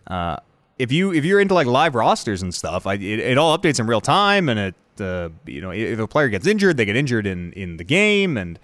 Uh, 0.08 0.38
if 0.78 0.92
you 0.92 1.14
if 1.14 1.24
you're 1.24 1.40
into 1.40 1.54
like 1.54 1.68
live 1.68 1.96
rosters 1.96 2.42
and 2.42 2.54
stuff, 2.54 2.86
I, 2.86 2.96
it, 2.96 3.20
it 3.20 3.38
all 3.38 3.58
updates 3.58 3.80
in 3.80 3.88
real 3.88 4.02
time, 4.02 4.50
and 4.50 4.60
it 4.60 4.76
uh, 5.00 5.30
you 5.46 5.62
know 5.62 5.72
if 5.72 6.00
a 6.00 6.08
player 6.08 6.30
gets 6.30 6.48
injured, 6.48 6.78
they 6.78 6.86
get 6.86 6.96
injured 6.96 7.26
in 7.28 7.54
in 7.54 7.78
the 7.78 7.84
game, 7.84 8.38
and 8.38 8.60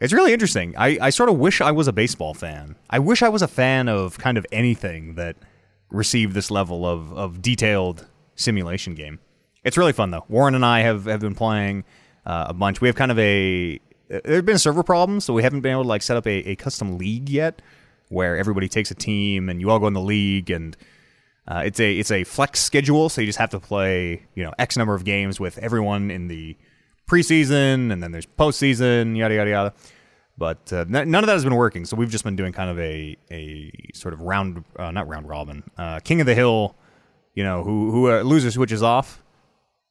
it's 0.00 0.12
really 0.12 0.32
interesting. 0.32 0.74
I 0.76 0.98
I 1.00 1.10
sort 1.10 1.28
of 1.28 1.38
wish 1.38 1.60
I 1.60 1.70
was 1.70 1.86
a 1.86 1.92
baseball 1.92 2.34
fan. 2.34 2.76
I 2.90 2.98
wish 2.98 3.22
I 3.22 3.28
was 3.28 3.42
a 3.42 3.48
fan 3.48 3.88
of 3.88 4.18
kind 4.18 4.38
of 4.38 4.46
anything 4.50 5.14
that 5.14 5.36
received 5.90 6.34
this 6.34 6.50
level 6.50 6.86
of 6.86 7.12
of 7.12 7.42
detailed 7.42 8.06
simulation 8.34 8.94
game. 8.94 9.18
It's 9.64 9.76
really 9.76 9.92
fun 9.92 10.10
though. 10.10 10.24
Warren 10.28 10.54
and 10.54 10.64
I 10.64 10.80
have 10.80 11.04
have 11.04 11.20
been 11.20 11.34
playing 11.34 11.84
uh, 12.24 12.46
a 12.48 12.54
bunch. 12.54 12.80
We 12.80 12.88
have 12.88 12.96
kind 12.96 13.10
of 13.10 13.18
a 13.18 13.80
there 14.08 14.36
have 14.36 14.46
been 14.46 14.58
server 14.58 14.82
problems, 14.82 15.24
so 15.24 15.34
we 15.34 15.42
haven't 15.42 15.60
been 15.60 15.72
able 15.72 15.82
to 15.82 15.88
like 15.88 16.02
set 16.02 16.16
up 16.16 16.26
a, 16.26 16.50
a 16.50 16.56
custom 16.56 16.96
league 16.96 17.28
yet, 17.28 17.60
where 18.08 18.36
everybody 18.36 18.68
takes 18.68 18.90
a 18.90 18.94
team 18.94 19.48
and 19.48 19.60
you 19.60 19.70
all 19.70 19.78
go 19.78 19.86
in 19.86 19.94
the 19.94 20.00
league 20.00 20.50
and. 20.50 20.76
Uh, 21.48 21.62
it's 21.64 21.80
a 21.80 21.98
it's 21.98 22.10
a 22.10 22.24
flex 22.24 22.60
schedule, 22.60 23.08
so 23.08 23.22
you 23.22 23.26
just 23.26 23.38
have 23.38 23.50
to 23.50 23.60
play 23.60 24.22
you 24.34 24.44
know 24.44 24.52
X 24.58 24.76
number 24.76 24.94
of 24.94 25.04
games 25.04 25.40
with 25.40 25.56
everyone 25.58 26.10
in 26.10 26.28
the 26.28 26.56
preseason, 27.10 27.90
and 27.90 28.02
then 28.02 28.12
there's 28.12 28.26
postseason, 28.26 29.16
yada 29.16 29.34
yada 29.34 29.50
yada. 29.50 29.74
But 30.36 30.72
uh, 30.72 30.84
none 30.88 31.14
of 31.14 31.26
that 31.26 31.32
has 31.32 31.44
been 31.44 31.56
working, 31.56 31.84
so 31.84 31.96
we've 31.96 32.10
just 32.10 32.22
been 32.22 32.36
doing 32.36 32.52
kind 32.52 32.70
of 32.70 32.78
a 32.78 33.16
a 33.30 33.72
sort 33.94 34.12
of 34.12 34.20
round, 34.20 34.62
uh, 34.76 34.90
not 34.90 35.08
round 35.08 35.28
robin, 35.28 35.64
uh, 35.78 36.00
king 36.00 36.20
of 36.20 36.26
the 36.26 36.34
hill. 36.34 36.76
You 37.34 37.44
know, 37.44 37.64
who 37.64 37.90
who 37.92 38.10
uh, 38.10 38.20
loses 38.20 38.54
switches 38.54 38.82
off, 38.82 39.22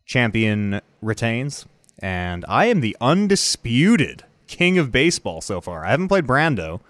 champion 0.05 0.81
retains. 1.01 1.65
And 1.99 2.45
I 2.47 2.65
am 2.65 2.81
the 2.81 2.95
undisputed 3.01 4.23
king 4.45 4.77
of 4.77 4.91
baseball 4.91 5.41
so 5.41 5.59
far. 5.59 5.83
I 5.83 5.89
haven't 5.89 6.09
played 6.09 6.27
Brando, 6.27 6.81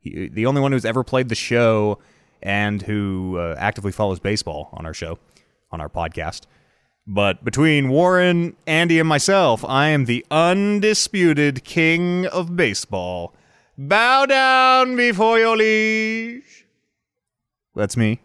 he, 0.00 0.28
the 0.28 0.46
only 0.46 0.60
one 0.60 0.72
who's 0.72 0.84
ever 0.84 1.02
played 1.02 1.28
the 1.28 1.34
show 1.34 1.98
and 2.42 2.82
who 2.82 3.36
uh, 3.38 3.56
actively 3.58 3.92
follows 3.92 4.18
baseball 4.18 4.70
on 4.72 4.86
our 4.86 4.94
show, 4.94 5.18
on 5.70 5.80
our 5.80 5.88
podcast. 5.88 6.42
But 7.06 7.44
between 7.44 7.88
Warren, 7.88 8.56
Andy, 8.66 8.98
and 8.98 9.08
myself, 9.08 9.64
I 9.64 9.88
am 9.88 10.04
the 10.04 10.24
undisputed 10.30 11.64
king 11.64 12.26
of 12.26 12.56
baseball. 12.56 13.34
Bow 13.76 14.26
down 14.26 14.96
before 14.96 15.38
your 15.38 15.56
liege. 15.56 16.66
That's 17.74 17.96
me. 17.96 18.20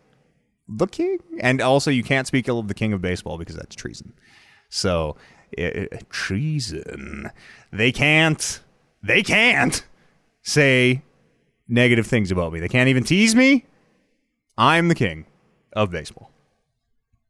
The 0.67 0.88
king. 0.88 1.19
And 1.39 1.62
also, 1.62 1.89
you 1.89 2.03
can't 2.03 2.27
speak 2.27 2.48
ill 2.48 2.60
of 2.60 2.67
the 2.67 2.74
king 2.74 2.93
of 2.93 3.01
baseball 3.01 3.38
because 3.38 3.55
that's 3.55 3.75
treason. 3.75 4.13
So, 4.69 5.15
treason. 6.10 7.31
They 7.72 7.91
can't. 7.91 8.60
They 9.01 9.24
can't 9.24 9.86
say 10.41 11.03
negative 11.67 12.07
things 12.07 12.31
about 12.31 12.53
me. 12.53 12.60
They 12.60 12.67
can't 12.67 12.89
even 12.89 13.03
tease 13.03 13.36
me. 13.36 13.65
I'm 14.57 14.88
the 14.88 14.95
king 14.95 15.25
of 15.74 15.91
baseball. 15.91 16.31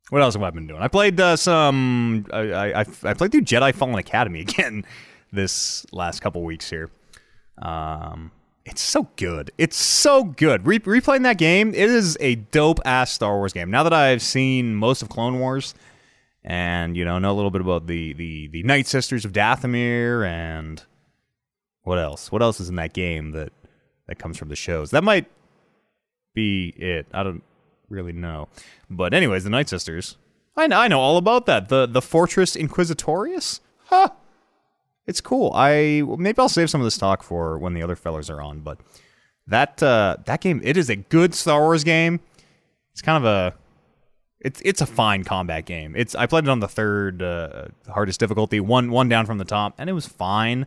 What 0.10 0.22
else 0.22 0.36
have 0.36 0.44
I 0.44 0.52
been 0.52 0.68
doing? 0.68 0.82
I 0.82 0.88
played 0.88 1.20
uh, 1.20 1.36
some. 1.36 2.28
I, 2.32 2.40
I 2.64 2.80
I 3.04 3.14
played 3.14 3.32
through 3.32 3.42
Jedi 3.42 3.74
Fallen 3.74 3.96
Academy 3.96 4.40
again 4.42 4.86
this 5.32 5.86
last 5.92 6.22
couple 6.22 6.44
weeks 6.44 6.70
here. 6.70 6.92
Um, 7.62 8.32
it's 8.66 8.82
so 8.82 9.08
good. 9.16 9.52
It's 9.58 9.78
so 9.78 10.24
good. 10.24 10.66
Re- 10.66 10.80
replaying 10.80 11.24
that 11.24 11.38
game, 11.38 11.70
it 11.70 11.90
is 11.90 12.18
a 12.20 12.36
dope 12.36 12.80
ass 12.86 13.12
Star 13.12 13.36
Wars 13.38 13.54
game. 13.54 13.72
Now 13.72 13.84
that 13.84 13.94
I've 13.94 14.22
seen 14.22 14.76
most 14.76 15.02
of 15.02 15.10
Clone 15.10 15.40
Wars, 15.40 15.74
and 16.44 16.96
you 16.96 17.04
know 17.04 17.18
know 17.18 17.32
a 17.32 17.34
little 17.34 17.52
bit 17.52 17.62
about 17.62 17.88
the 17.88 18.14
the 18.14 18.48
the 18.48 18.64
Night 18.64 18.88
Sisters 18.88 19.26
of 19.26 19.34
Dathomir 19.34 20.28
and 20.28 20.84
what 21.84 21.98
else? 22.00 22.32
What 22.32 22.42
else 22.42 22.60
is 22.60 22.70
in 22.70 22.76
that 22.76 22.94
game 22.94 23.32
that 23.32 23.52
that 24.08 24.20
comes 24.20 24.38
from 24.38 24.50
the 24.50 24.56
shows? 24.56 24.92
That 24.92 25.04
might 25.04 25.26
be 26.36 26.70
it. 26.78 27.08
I 27.12 27.24
don't 27.24 27.42
really 27.90 28.14
know. 28.14 28.48
But 28.90 29.14
anyways, 29.16 29.44
the 29.44 29.50
Night 29.50 29.70
Sisters. 29.70 30.18
I 30.56 30.68
know, 30.68 30.80
I 30.80 30.88
know 30.88 31.00
all 31.00 31.18
about 31.18 31.48
that. 31.48 31.70
The 31.70 31.88
the 31.88 32.02
Fortress 32.02 32.56
Inquisitorius. 32.56 33.60
Huh. 33.86 34.10
It's 35.08 35.22
cool. 35.22 35.52
I 35.54 36.04
maybe 36.18 36.40
I'll 36.40 36.50
save 36.50 36.70
some 36.70 36.82
of 36.82 36.86
this 36.86 36.98
talk 36.98 37.24
for 37.24 37.58
when 37.58 37.74
the 37.74 37.84
other 37.84 37.96
fellas 37.96 38.30
are 38.30 38.42
on. 38.42 38.60
But 38.60 38.80
that 39.48 39.82
uh, 39.82 40.18
that 40.26 40.42
game, 40.42 40.62
it 40.64 40.78
is 40.78 40.90
a 40.90 40.96
good 40.96 41.34
Star 41.34 41.62
Wars 41.62 41.84
game. 41.84 42.20
It's 42.92 43.02
kind 43.02 43.24
of 43.24 43.26
a 43.26 43.56
it's 44.40 44.62
it's 44.64 44.82
a 44.82 44.86
fine 44.86 45.24
combat 45.24 45.66
game. 45.66 45.96
It's 45.96 46.16
I 46.16 46.26
played 46.26 46.46
it 46.46 46.50
on 46.50 46.60
the 46.60 46.68
third 46.68 47.22
uh, 47.22 47.66
hardest 47.88 48.20
difficulty, 48.20 48.60
one 48.60 48.90
one 48.92 49.10
down 49.10 49.26
from 49.26 49.38
the 49.38 49.46
top, 49.46 49.76
and 49.78 49.90
it 49.90 49.94
was 49.94 50.08
fine. 50.08 50.66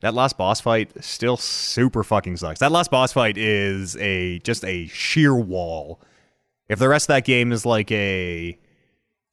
That 0.00 0.14
last 0.14 0.38
boss 0.38 0.60
fight 0.60 0.92
still 1.04 1.36
super 1.36 2.02
fucking 2.02 2.38
sucks. 2.38 2.60
That 2.60 2.72
last 2.72 2.90
boss 2.90 3.12
fight 3.12 3.36
is 3.36 3.96
a 3.96 4.38
just 4.40 4.64
a 4.64 4.86
sheer 4.86 5.34
wall. 5.34 6.00
If 6.68 6.78
the 6.78 6.88
rest 6.88 7.04
of 7.04 7.08
that 7.08 7.24
game 7.24 7.52
is 7.52 7.66
like 7.66 7.90
a 7.92 8.58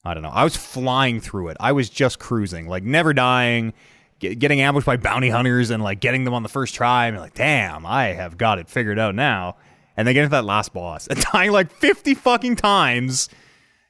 I 0.03 0.13
don't 0.13 0.23
know. 0.23 0.29
I 0.29 0.43
was 0.43 0.55
flying 0.55 1.19
through 1.19 1.49
it. 1.49 1.57
I 1.59 1.73
was 1.73 1.89
just 1.89 2.19
cruising, 2.19 2.67
like 2.67 2.83
never 2.83 3.13
dying, 3.13 3.73
get, 4.19 4.39
getting 4.39 4.61
ambushed 4.61 4.85
by 4.85 4.97
bounty 4.97 5.29
hunters 5.29 5.69
and 5.69 5.83
like 5.83 5.99
getting 5.99 6.23
them 6.23 6.33
on 6.33 6.43
the 6.43 6.49
first 6.49 6.75
try. 6.75 7.07
And 7.07 7.17
like, 7.17 7.33
damn, 7.33 7.85
I 7.85 8.07
have 8.07 8.37
got 8.37 8.59
it 8.59 8.69
figured 8.69 8.99
out 8.99 9.15
now. 9.15 9.57
And 9.97 10.07
then 10.07 10.13
get 10.13 10.23
into 10.23 10.31
that 10.31 10.45
last 10.45 10.73
boss 10.73 11.07
and 11.07 11.19
dying 11.33 11.51
like 11.51 11.71
50 11.71 12.13
fucking 12.13 12.55
times 12.55 13.29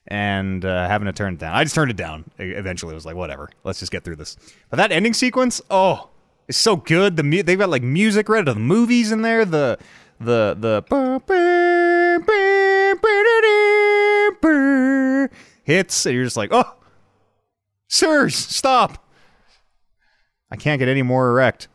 and 0.07 0.63
uh, 0.63 0.87
having 0.87 1.05
to 1.05 1.11
turn 1.11 1.33
it 1.33 1.39
down. 1.39 1.53
I 1.53 1.63
just 1.63 1.75
turned 1.75 1.91
it 1.91 1.97
down. 1.97 2.25
Eventually, 2.39 2.93
I 2.93 2.95
was 2.95 3.05
like, 3.05 3.15
whatever, 3.15 3.49
let's 3.63 3.79
just 3.79 3.91
get 3.91 4.03
through 4.03 4.15
this. 4.15 4.37
But 4.69 4.77
that 4.77 4.91
ending 4.91 5.13
sequence, 5.13 5.61
oh, 5.69 6.09
it's 6.47 6.57
so 6.57 6.75
good. 6.75 7.15
The 7.17 7.23
mu- 7.23 7.43
they've 7.43 7.59
got 7.59 7.69
like 7.69 7.83
music 7.83 8.29
read 8.29 8.45
to 8.45 8.53
the 8.53 8.59
movies 8.59 9.11
in 9.11 9.21
there. 9.21 9.45
The 9.45 9.77
the 10.19 10.55
the 10.59 10.83
hits, 15.63 16.05
and 16.05 16.15
you're 16.15 16.23
just 16.23 16.37
like, 16.37 16.49
oh, 16.51 16.75
sirs, 17.87 18.35
stop. 18.35 19.03
I 20.49 20.55
can't 20.55 20.79
get 20.79 20.87
any 20.87 21.01
more 21.03 21.29
erect. 21.29 21.67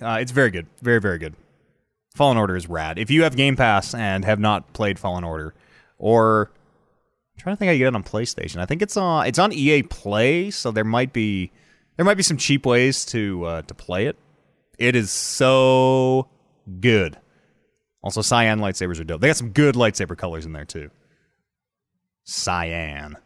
Uh, 0.00 0.18
it's 0.20 0.32
very 0.32 0.50
good, 0.50 0.66
very 0.80 1.00
very 1.00 1.18
good. 1.18 1.34
Fallen 2.14 2.36
Order 2.36 2.56
is 2.56 2.68
rad. 2.68 2.98
If 2.98 3.10
you 3.10 3.22
have 3.24 3.36
Game 3.36 3.56
Pass 3.56 3.94
and 3.94 4.24
have 4.24 4.38
not 4.38 4.72
played 4.72 4.98
Fallen 4.98 5.24
Order, 5.24 5.54
or 5.98 6.50
I'm 7.34 7.40
trying 7.40 7.56
to 7.56 7.58
think 7.58 7.68
how 7.68 7.72
you 7.72 7.78
get 7.78 7.88
it 7.88 7.94
on 7.94 8.02
PlayStation. 8.02 8.58
I 8.58 8.66
think 8.66 8.82
it's 8.82 8.96
on 8.96 9.26
it's 9.26 9.38
on 9.38 9.52
EA 9.52 9.82
Play, 9.82 10.50
so 10.50 10.70
there 10.70 10.84
might 10.84 11.12
be 11.12 11.50
there 11.96 12.04
might 12.04 12.16
be 12.16 12.22
some 12.22 12.36
cheap 12.36 12.66
ways 12.66 13.04
to 13.06 13.44
uh, 13.44 13.62
to 13.62 13.74
play 13.74 14.06
it. 14.06 14.16
It 14.78 14.96
is 14.96 15.10
so 15.10 16.28
good. 16.80 17.18
Also, 18.02 18.22
cyan 18.22 18.60
lightsabers 18.60 18.98
are 19.00 19.04
dope. 19.04 19.20
They 19.20 19.28
got 19.28 19.36
some 19.36 19.50
good 19.50 19.74
lightsaber 19.74 20.16
colors 20.16 20.46
in 20.46 20.52
there 20.52 20.64
too. 20.64 20.90
Cyan. 22.24 23.16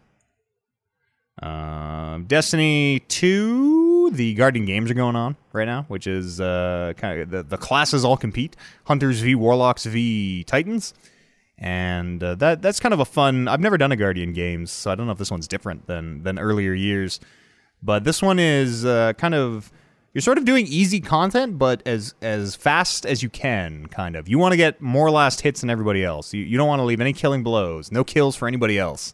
Um, 1.43 2.25
Destiny 2.27 3.01
2, 3.09 4.11
the 4.13 4.35
Guardian 4.35 4.67
Games 4.67 4.91
are 4.91 4.95
going 4.95 5.17
on 5.17 5.37
right 5.53 5.67
now, 5.67 5.85
which 5.89 6.07
is 6.07 6.41
uh, 6.41 6.93
kind 6.97 7.21
of 7.21 7.31
the, 7.31 7.43
the 7.43 7.59
classes 7.59 8.05
all 8.05 8.17
compete 8.17 8.57
Hunters 8.85 9.21
v 9.21 9.35
Warlocks 9.35 9.85
v 9.85 10.45
Titans. 10.45 10.95
And 11.59 12.23
uh, 12.23 12.35
that 12.37 12.63
that's 12.63 12.81
kind 12.81 12.93
of 12.93 13.01
a 13.01 13.05
fun. 13.05 13.47
I've 13.47 13.61
never 13.61 13.79
done 13.79 13.93
a 13.93 13.97
Guardian 13.97 14.33
Games, 14.33 14.73
so 14.73 14.91
I 14.91 14.97
don't 14.97 15.07
know 15.07 15.13
if 15.13 15.19
this 15.19 15.31
one's 15.31 15.47
different 15.47 15.87
than 15.87 16.25
than 16.25 16.39
earlier 16.39 16.73
years. 16.73 17.21
But 17.85 18.05
this 18.05 18.23
one 18.23 18.39
is 18.39 18.85
uh, 18.85 19.13
kind 19.15 19.35
of 19.35 19.71
you're 20.15 20.23
sort 20.23 20.39
of 20.39 20.45
doing 20.45 20.67
easy 20.67 21.01
content, 21.01 21.59
but 21.59 21.83
as 21.87 22.15
as 22.23 22.57
fast 22.57 23.05
as 23.05 23.23
you 23.23 23.29
can. 23.29 23.87
Kind 23.87 24.17
of. 24.17 24.29
You 24.29 24.39
want 24.39 24.53
to 24.53 24.57
get 24.57 24.81
more 24.81 25.11
last 25.11 25.43
hits 25.43 25.61
than 25.61 25.71
everybody 25.71 26.05
else. 26.05 26.33
You 26.33 26.43
you 26.43 26.57
don't 26.57 26.69
want 26.69 26.81
to 26.81 26.85
leave 26.85 27.01
any 27.01 27.13
killing 27.13 27.43
blows. 27.43 27.93
No 27.93 28.05
kills 28.05 28.37
for 28.37 28.49
anybody 28.49 28.79
else. 28.79 29.13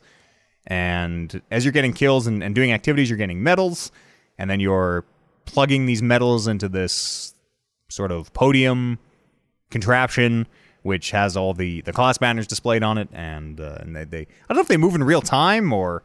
And 0.66 1.42
as 1.50 1.64
you're 1.64 1.72
getting 1.72 1.94
kills 1.94 2.26
and, 2.26 2.42
and 2.44 2.54
doing 2.54 2.70
activities, 2.70 3.10
you're 3.10 3.16
getting 3.16 3.42
medals, 3.42 3.90
and 4.38 4.48
then 4.48 4.60
you're 4.60 5.04
plugging 5.46 5.86
these 5.86 6.02
medals 6.02 6.46
into 6.46 6.68
this 6.68 7.34
sort 7.88 8.12
of 8.12 8.32
podium 8.34 8.98
contraption 9.70 10.46
which 10.82 11.10
has 11.10 11.36
all 11.36 11.52
the, 11.52 11.82
the 11.82 11.92
class 11.92 12.18
banners 12.18 12.46
displayed 12.46 12.82
on 12.82 12.98
it, 12.98 13.08
and 13.12 13.60
uh, 13.60 13.78
and 13.80 13.94
they, 13.94 14.04
they 14.04 14.20
I 14.20 14.26
don't 14.48 14.56
know 14.56 14.62
if 14.62 14.68
they 14.68 14.76
move 14.76 14.94
in 14.94 15.04
real 15.04 15.20
time 15.22 15.72
or 15.72 16.02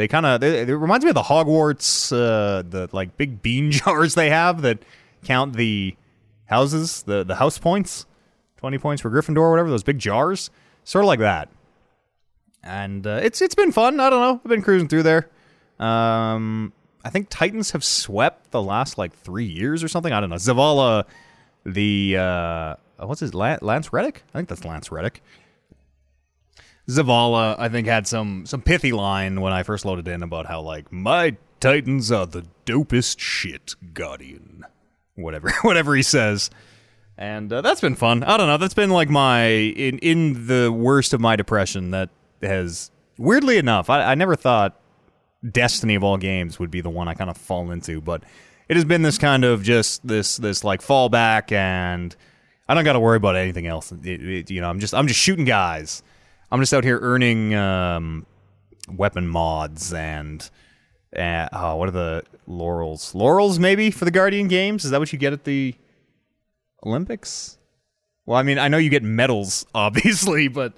they 0.00 0.08
kind 0.08 0.24
of 0.24 0.42
it 0.42 0.66
reminds 0.74 1.04
me 1.04 1.10
of 1.10 1.14
the 1.14 1.22
Hogwarts 1.22 2.10
uh, 2.10 2.62
the 2.62 2.88
like 2.92 3.18
big 3.18 3.42
bean 3.42 3.70
jars 3.70 4.14
they 4.14 4.30
have 4.30 4.62
that 4.62 4.78
count 5.24 5.52
the 5.52 5.94
houses 6.46 7.02
the 7.02 7.22
the 7.22 7.36
house 7.36 7.58
points, 7.58 8.06
twenty 8.56 8.78
points 8.78 9.02
for 9.02 9.10
Gryffindor 9.10 9.38
or 9.38 9.50
whatever 9.50 9.68
those 9.68 9.82
big 9.82 9.98
jars, 9.98 10.48
sort 10.84 11.04
of 11.04 11.06
like 11.06 11.18
that. 11.18 11.50
And 12.62 13.06
uh, 13.06 13.20
it's 13.22 13.42
it's 13.42 13.54
been 13.54 13.72
fun. 13.72 14.00
I 14.00 14.08
don't 14.08 14.20
know. 14.20 14.40
I've 14.42 14.48
been 14.48 14.62
cruising 14.62 14.88
through 14.88 15.02
there. 15.02 15.28
Um, 15.78 16.72
I 17.04 17.10
think 17.10 17.28
Titans 17.28 17.72
have 17.72 17.84
swept 17.84 18.50
the 18.52 18.62
last 18.62 18.96
like 18.96 19.12
three 19.12 19.46
years 19.46 19.84
or 19.84 19.88
something. 19.88 20.12
I 20.14 20.20
don't 20.20 20.30
know. 20.30 20.36
Zavala, 20.36 21.04
the 21.64 22.16
uh, 22.18 22.74
what's 23.06 23.20
his 23.20 23.34
Lance 23.34 23.92
Reddick? 23.92 24.22
I 24.34 24.38
think 24.38 24.48
that's 24.48 24.64
Lance 24.64 24.90
Reddick. 24.90 25.22
Zavala, 26.90 27.56
I 27.58 27.68
think, 27.68 27.86
had 27.86 28.06
some 28.06 28.44
some 28.46 28.62
pithy 28.62 28.92
line 28.92 29.40
when 29.40 29.52
I 29.52 29.62
first 29.62 29.84
loaded 29.84 30.08
in 30.08 30.22
about 30.22 30.46
how 30.46 30.60
like 30.60 30.90
my 30.92 31.36
Titans 31.60 32.10
are 32.10 32.26
the 32.26 32.46
dopest 32.66 33.18
shit, 33.18 33.74
Guardian, 33.94 34.64
whatever 35.14 35.50
whatever 35.62 35.94
he 35.94 36.02
says, 36.02 36.50
and 37.16 37.52
uh, 37.52 37.60
that's 37.60 37.80
been 37.80 37.94
fun. 37.94 38.24
I 38.24 38.36
don't 38.36 38.48
know. 38.48 38.56
That's 38.56 38.74
been 38.74 38.90
like 38.90 39.08
my 39.08 39.44
in 39.44 39.98
in 39.98 40.46
the 40.46 40.72
worst 40.72 41.12
of 41.14 41.20
my 41.20 41.36
depression. 41.36 41.92
That 41.92 42.10
has 42.42 42.90
weirdly 43.18 43.58
enough, 43.58 43.88
I, 43.88 44.02
I 44.02 44.14
never 44.14 44.34
thought 44.34 44.80
Destiny 45.48 45.94
of 45.94 46.02
all 46.02 46.16
games 46.16 46.58
would 46.58 46.70
be 46.70 46.80
the 46.80 46.90
one 46.90 47.08
I 47.08 47.14
kind 47.14 47.30
of 47.30 47.36
fall 47.36 47.70
into, 47.70 48.00
but 48.00 48.24
it 48.68 48.76
has 48.76 48.84
been 48.84 49.02
this 49.02 49.16
kind 49.16 49.44
of 49.44 49.62
just 49.62 50.06
this 50.06 50.38
this 50.38 50.64
like 50.64 50.82
fallback, 50.82 51.52
and 51.52 52.14
I 52.68 52.74
don't 52.74 52.84
got 52.84 52.94
to 52.94 53.00
worry 53.00 53.16
about 53.16 53.36
anything 53.36 53.66
else. 53.66 53.92
It, 53.92 54.06
it, 54.06 54.50
you 54.50 54.60
know, 54.60 54.68
I'm 54.68 54.80
just 54.80 54.92
I'm 54.92 55.06
just 55.06 55.20
shooting 55.20 55.44
guys 55.44 56.02
I'm 56.52 56.60
just 56.60 56.74
out 56.74 56.84
here 56.84 56.98
earning 57.00 57.54
um, 57.54 58.26
weapon 58.88 59.28
mods 59.28 59.92
and 59.92 60.48
uh, 61.16 61.48
oh, 61.52 61.76
what 61.76 61.88
are 61.88 61.92
the 61.92 62.24
laurels? 62.46 63.14
Laurels 63.14 63.58
maybe 63.58 63.90
for 63.90 64.04
the 64.04 64.10
Guardian 64.10 64.48
Games? 64.48 64.84
Is 64.84 64.90
that 64.90 64.98
what 64.98 65.12
you 65.12 65.18
get 65.18 65.32
at 65.32 65.44
the 65.44 65.74
Olympics? 66.84 67.58
Well, 68.26 68.38
I 68.38 68.42
mean, 68.42 68.58
I 68.58 68.68
know 68.68 68.78
you 68.78 68.90
get 68.90 69.02
medals, 69.02 69.66
obviously, 69.74 70.48
but. 70.48 70.74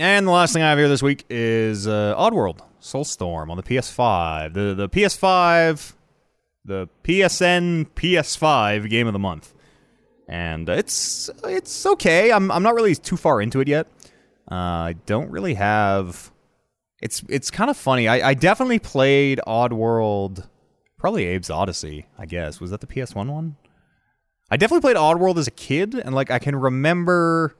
And 0.00 0.28
the 0.28 0.30
last 0.30 0.52
thing 0.52 0.62
I 0.62 0.70
have 0.70 0.78
here 0.78 0.88
this 0.88 1.02
week 1.02 1.24
is 1.28 1.88
uh, 1.88 2.14
Oddworld 2.16 2.60
Soulstorm 2.80 3.50
on 3.50 3.56
the 3.56 3.64
PS5. 3.64 4.54
The 4.54 4.74
the 4.74 4.88
PS5, 4.88 5.94
the 6.64 6.88
PSN 7.02 7.88
PS5 7.96 8.88
game 8.88 9.08
of 9.08 9.12
the 9.12 9.18
month 9.18 9.54
and 10.28 10.68
it's 10.68 11.30
it's 11.44 11.86
okay. 11.86 12.30
I'm 12.30 12.50
I'm 12.50 12.62
not 12.62 12.74
really 12.74 12.94
too 12.94 13.16
far 13.16 13.40
into 13.40 13.60
it 13.60 13.68
yet. 13.68 13.86
Uh, 14.50 14.54
I 14.54 14.94
don't 15.06 15.30
really 15.30 15.54
have. 15.54 16.30
It's 17.00 17.22
it's 17.28 17.50
kind 17.50 17.70
of 17.70 17.76
funny. 17.76 18.06
I, 18.08 18.30
I 18.30 18.34
definitely 18.34 18.78
played 18.78 19.40
Oddworld, 19.46 20.46
probably 20.98 21.34
Abe's 21.34 21.50
Odyssey. 21.50 22.06
I 22.18 22.26
guess 22.26 22.60
was 22.60 22.70
that 22.70 22.80
the 22.80 22.86
PS1 22.86 23.30
one. 23.30 23.56
I 24.50 24.56
definitely 24.56 24.82
played 24.82 24.96
Oddworld 24.96 25.38
as 25.38 25.46
a 25.46 25.52
kid, 25.52 25.94
and 25.94 26.14
like 26.14 26.30
I 26.30 26.38
can 26.38 26.56
remember 26.56 27.56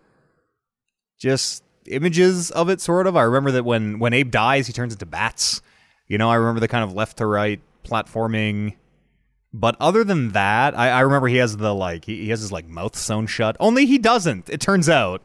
just 1.19 1.63
images 1.87 2.51
of 2.51 2.69
it. 2.69 2.81
Sort 2.81 3.07
of. 3.07 3.17
I 3.17 3.23
remember 3.23 3.51
that 3.53 3.65
when 3.65 3.99
when 3.99 4.13
Abe 4.13 4.31
dies, 4.31 4.67
he 4.67 4.73
turns 4.73 4.93
into 4.93 5.07
bats. 5.07 5.63
You 6.07 6.19
know, 6.19 6.31
I 6.31 6.37
remember 6.37 6.61
the 6.61 6.69
kind 6.69 6.85
of 6.85 6.95
left 6.95 7.19
to 7.19 7.27
right 7.27 7.61
platforming 7.85 8.75
But 9.53 9.77
other 9.81 10.05
than 10.05 10.31
that, 10.31 10.77
I, 10.77 10.91
I 10.91 11.01
remember 11.01 11.29
he 11.29 11.37
has 11.37 11.57
the 11.57 11.75
like 11.75 12.05
he, 12.05 12.25
he 12.25 12.29
has 12.31 12.41
his 12.41 12.53
like 12.53 12.69
mouth 12.69 12.97
sewn 12.97 13.27
shut. 13.27 13.57
Only 13.59 13.87
he 13.87 13.99
doesn't. 13.99 14.51
It 14.51 14.61
turns 14.61 14.89
out 14.89 15.23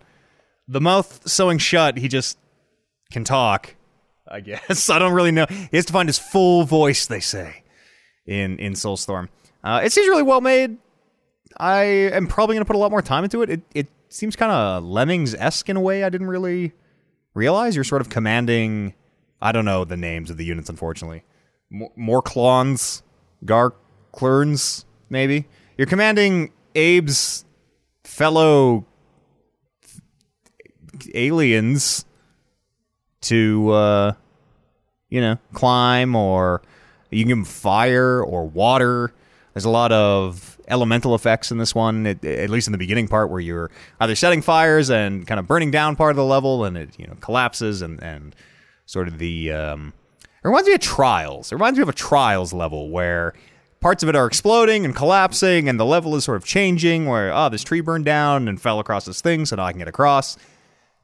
the 0.67 0.81
mouth 0.81 1.27
sewing 1.27 1.57
shut. 1.57 1.97
He 1.97 2.07
just 2.07 2.37
can 3.11 3.23
talk. 3.23 3.75
I 4.27 4.39
guess 4.39 4.89
I 4.89 4.99
don't 4.99 5.13
really 5.13 5.31
know. 5.31 5.45
He 5.49 5.77
has 5.77 5.85
to 5.85 5.93
find 5.93 6.07
his 6.07 6.19
full 6.19 6.63
voice. 6.63 7.05
They 7.05 7.19
say 7.19 7.63
in 8.25 8.57
in 8.59 8.73
Soulstorm. 8.73 9.29
Uh, 9.63 9.81
it 9.83 9.91
seems 9.91 10.07
really 10.07 10.23
well 10.23 10.41
made. 10.41 10.77
I 11.57 11.83
am 11.83 12.27
probably 12.27 12.55
going 12.55 12.65
to 12.65 12.67
put 12.67 12.75
a 12.75 12.79
lot 12.79 12.91
more 12.91 13.01
time 13.01 13.23
into 13.23 13.41
it. 13.41 13.49
It 13.49 13.61
it 13.75 13.87
seems 14.09 14.35
kind 14.35 14.51
of 14.51 14.83
Lemmings 14.83 15.33
esque 15.35 15.69
in 15.69 15.75
a 15.77 15.81
way 15.81 16.03
I 16.03 16.09
didn't 16.09 16.27
really 16.27 16.73
realize. 17.33 17.75
You're 17.75 17.83
sort 17.83 18.01
of 18.01 18.09
commanding. 18.09 18.93
I 19.41 19.51
don't 19.51 19.65
know 19.65 19.83
the 19.83 19.97
names 19.97 20.29
of 20.29 20.37
the 20.37 20.45
units, 20.45 20.69
unfortunately. 20.69 21.23
More 21.69 22.21
clones, 22.21 23.03
Garclurns, 24.13 24.85
maybe. 25.09 25.45
You're 25.77 25.87
commanding 25.87 26.51
Abe's 26.75 27.45
fellow 28.03 28.85
aliens 31.13 32.05
to, 33.21 33.71
uh, 33.71 34.13
you 35.09 35.21
know, 35.21 35.37
climb, 35.53 36.15
or 36.15 36.61
you 37.09 37.23
can 37.23 37.29
give 37.29 37.37
them 37.37 37.45
fire 37.45 38.21
or 38.21 38.47
water. 38.47 39.13
There's 39.53 39.65
a 39.65 39.69
lot 39.69 39.91
of 39.91 40.59
elemental 40.67 41.15
effects 41.15 41.51
in 41.51 41.57
this 41.57 41.75
one, 41.75 42.07
at, 42.07 42.23
at, 42.23 42.49
least 42.49 42.67
in 42.67 42.71
the 42.71 42.77
beginning 42.77 43.07
part, 43.07 43.29
where 43.29 43.39
you're 43.39 43.71
either 43.99 44.15
setting 44.15 44.41
fires 44.41 44.89
and 44.89 45.27
kind 45.27 45.39
of 45.39 45.47
burning 45.47 45.71
down 45.71 45.95
part 45.95 46.11
of 46.11 46.15
the 46.17 46.25
level, 46.25 46.65
and 46.65 46.77
it 46.77 46.97
you 46.99 47.05
know 47.05 47.15
collapses, 47.19 47.81
and 47.81 48.01
and 48.01 48.35
sort 48.85 49.07
of 49.07 49.19
the 49.19 49.51
um, 49.51 49.93
it 50.43 50.47
reminds 50.47 50.67
me 50.67 50.73
of 50.73 50.81
Trials. 50.81 51.51
It 51.51 51.55
reminds 51.55 51.77
me 51.77 51.83
of 51.83 51.89
a 51.89 51.93
Trials 51.93 52.51
level 52.51 52.89
where 52.89 53.33
parts 53.83 54.01
of 54.01 54.09
it 54.09 54.15
are 54.15 54.25
exploding 54.25 54.85
and 54.85 54.95
collapsing, 54.95 55.67
and 55.67 55.79
the 55.79 55.85
level 55.85 56.15
is 56.15 56.23
sort 56.23 56.37
of 56.37 56.45
changing. 56.45 57.05
Where 57.05 57.31
oh, 57.31 57.49
this 57.49 57.63
tree 57.63 57.81
burned 57.81 58.05
down 58.05 58.47
and 58.47 58.59
fell 58.59 58.79
across 58.79 59.05
this 59.05 59.21
thing, 59.21 59.45
so 59.45 59.57
now 59.57 59.65
I 59.65 59.71
can 59.71 59.79
get 59.79 59.87
across. 59.87 60.37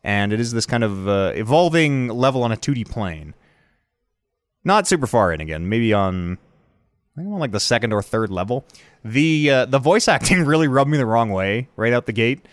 And 0.04 0.32
it 0.32 0.40
is 0.40 0.54
this 0.54 0.66
kind 0.66 0.84
of 0.84 1.08
uh, 1.08 1.34
evolving 1.36 2.08
level 2.08 2.42
on 2.42 2.54
a 2.54 2.56
2D 2.56 2.90
plane. 2.90 3.36
Not 4.64 4.88
super 4.88 5.08
far 5.08 5.34
in 5.34 5.42
again, 5.42 5.68
maybe 5.68 5.94
on 5.94 6.38
I 7.16 7.22
think 7.22 7.34
on 7.34 7.40
like 7.40 7.52
the 7.52 7.60
second 7.60 7.92
or 7.92 8.02
third 8.02 8.32
level. 8.32 8.66
The 9.04 9.52
uh, 9.52 9.66
the 9.66 9.80
voice 9.80 10.08
acting 10.16 10.46
really 10.46 10.68
rubbed 10.68 10.90
me 10.90 10.98
the 10.98 11.06
wrong 11.06 11.30
way 11.30 11.68
right 11.76 11.94
out 11.94 12.06
the 12.08 12.14
gate. 12.14 12.48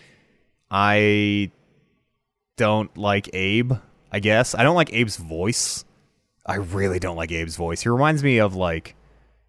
I 0.69 1.51
don't 2.57 2.95
like 2.97 3.29
Abe. 3.33 3.73
I 4.11 4.19
guess 4.19 4.53
I 4.53 4.63
don't 4.63 4.75
like 4.75 4.91
Abe's 4.93 5.17
voice. 5.17 5.85
I 6.45 6.55
really 6.55 6.99
don't 6.99 7.15
like 7.15 7.31
Abe's 7.31 7.55
voice. 7.55 7.81
He 7.81 7.89
reminds 7.89 8.23
me 8.23 8.39
of 8.39 8.55
like 8.55 8.95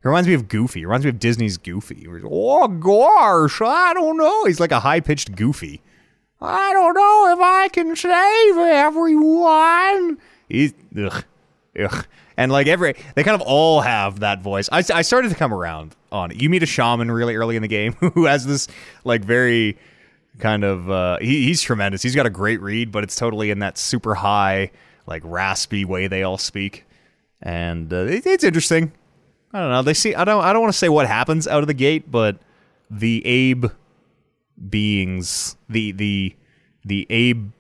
he 0.03 0.09
reminds 0.09 0.29
me 0.29 0.35
of 0.35 0.49
Goofy. 0.49 0.81
He 0.81 0.87
reminds 0.87 1.05
me 1.05 1.11
of 1.11 1.19
Disney's 1.19 1.57
Goofy. 1.57 2.07
oh 2.25 2.69
gosh, 2.69 3.61
I 3.61 3.95
don't 3.95 4.17
know. 4.17 4.45
He's 4.45 4.61
like 4.61 4.73
a 4.73 4.81
high 4.81 5.01
pitched 5.01 5.35
Goofy. 5.35 5.83
I 6.41 6.73
don't 6.73 6.95
know 6.95 7.33
if 7.33 7.41
I 7.41 7.69
can 7.69 7.97
save 7.97 8.57
everyone. 8.57 10.19
He's 10.49 10.73
ugh, 10.97 11.25
ugh. 11.79 12.07
And 12.37 12.53
like 12.53 12.69
every, 12.69 12.95
they 13.17 13.25
kind 13.25 13.35
of 13.35 13.41
all 13.41 13.81
have 13.81 14.21
that 14.21 14.41
voice. 14.41 14.69
I, 14.71 14.85
I 14.95 15.03
started 15.03 15.31
to 15.31 15.35
come 15.35 15.53
around 15.53 15.97
on 16.13 16.31
it. 16.31 16.41
You 16.41 16.49
meet 16.49 16.63
a 16.63 16.67
shaman 16.67 17.11
really 17.11 17.35
early 17.35 17.57
in 17.57 17.63
the 17.63 17.69
game 17.69 17.93
who 18.15 18.27
has 18.27 18.47
this 18.47 18.69
like 19.05 19.25
very 19.25 19.77
kind 20.39 20.63
of, 20.63 20.89
uh, 20.89 21.19
he, 21.21 21.47
he's 21.47 21.61
tremendous. 21.61 22.01
He's 22.03 22.15
got 22.15 22.27
a 22.27 22.31
great 22.31 22.61
read, 22.61 22.93
but 22.93 23.03
it's 23.03 23.17
totally 23.17 23.51
in 23.51 23.59
that 23.59 23.77
super 23.77 24.15
high, 24.15 24.71
like 25.07 25.23
raspy 25.25 25.85
way 25.85 26.07
they 26.07 26.23
all 26.23 26.39
speak. 26.39 26.85
And 27.43 27.93
uh, 27.93 28.05
it, 28.05 28.25
it's 28.25 28.45
interesting. 28.45 28.93
I 29.53 29.61
don't 29.61 29.71
know. 29.71 29.83
They 29.83 29.95
see, 29.95 30.15
I 30.15 30.25
don't, 30.25 30.45
I 30.45 30.53
don't 30.53 30.63
want 30.63 30.73
to 30.73 30.79
say 30.79 30.89
what 30.89 31.07
happens 31.07 31.47
out 31.47 31.63
of 31.63 31.67
the 31.67 31.75
gate, 31.75 32.11
but 32.11 32.39
the 32.91 33.25
Abe 33.25 33.67
beings, 34.69 35.57
the, 35.69 35.93
the, 35.93 36.37
the 36.85 37.07
Abe 37.09 37.51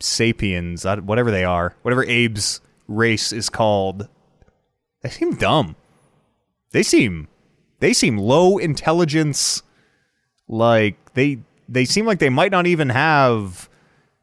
sapiens, 0.00 0.84
whatever 0.84 1.30
they 1.30 1.44
are, 1.44 1.74
whatever 1.82 2.02
Abe's 2.02 2.60
race 2.88 3.32
is 3.32 3.48
called, 3.48 4.08
they 5.02 5.10
seem 5.10 5.34
dumb. 5.34 5.76
They 6.72 6.82
seem 6.82 7.28
they 7.78 7.92
seem 7.92 8.16
low 8.16 8.58
intelligence 8.58 9.62
like 10.48 10.96
they 11.14 11.38
they 11.68 11.84
seem 11.84 12.06
like 12.06 12.18
they 12.18 12.30
might 12.30 12.50
not 12.50 12.66
even 12.66 12.88
have 12.88 13.68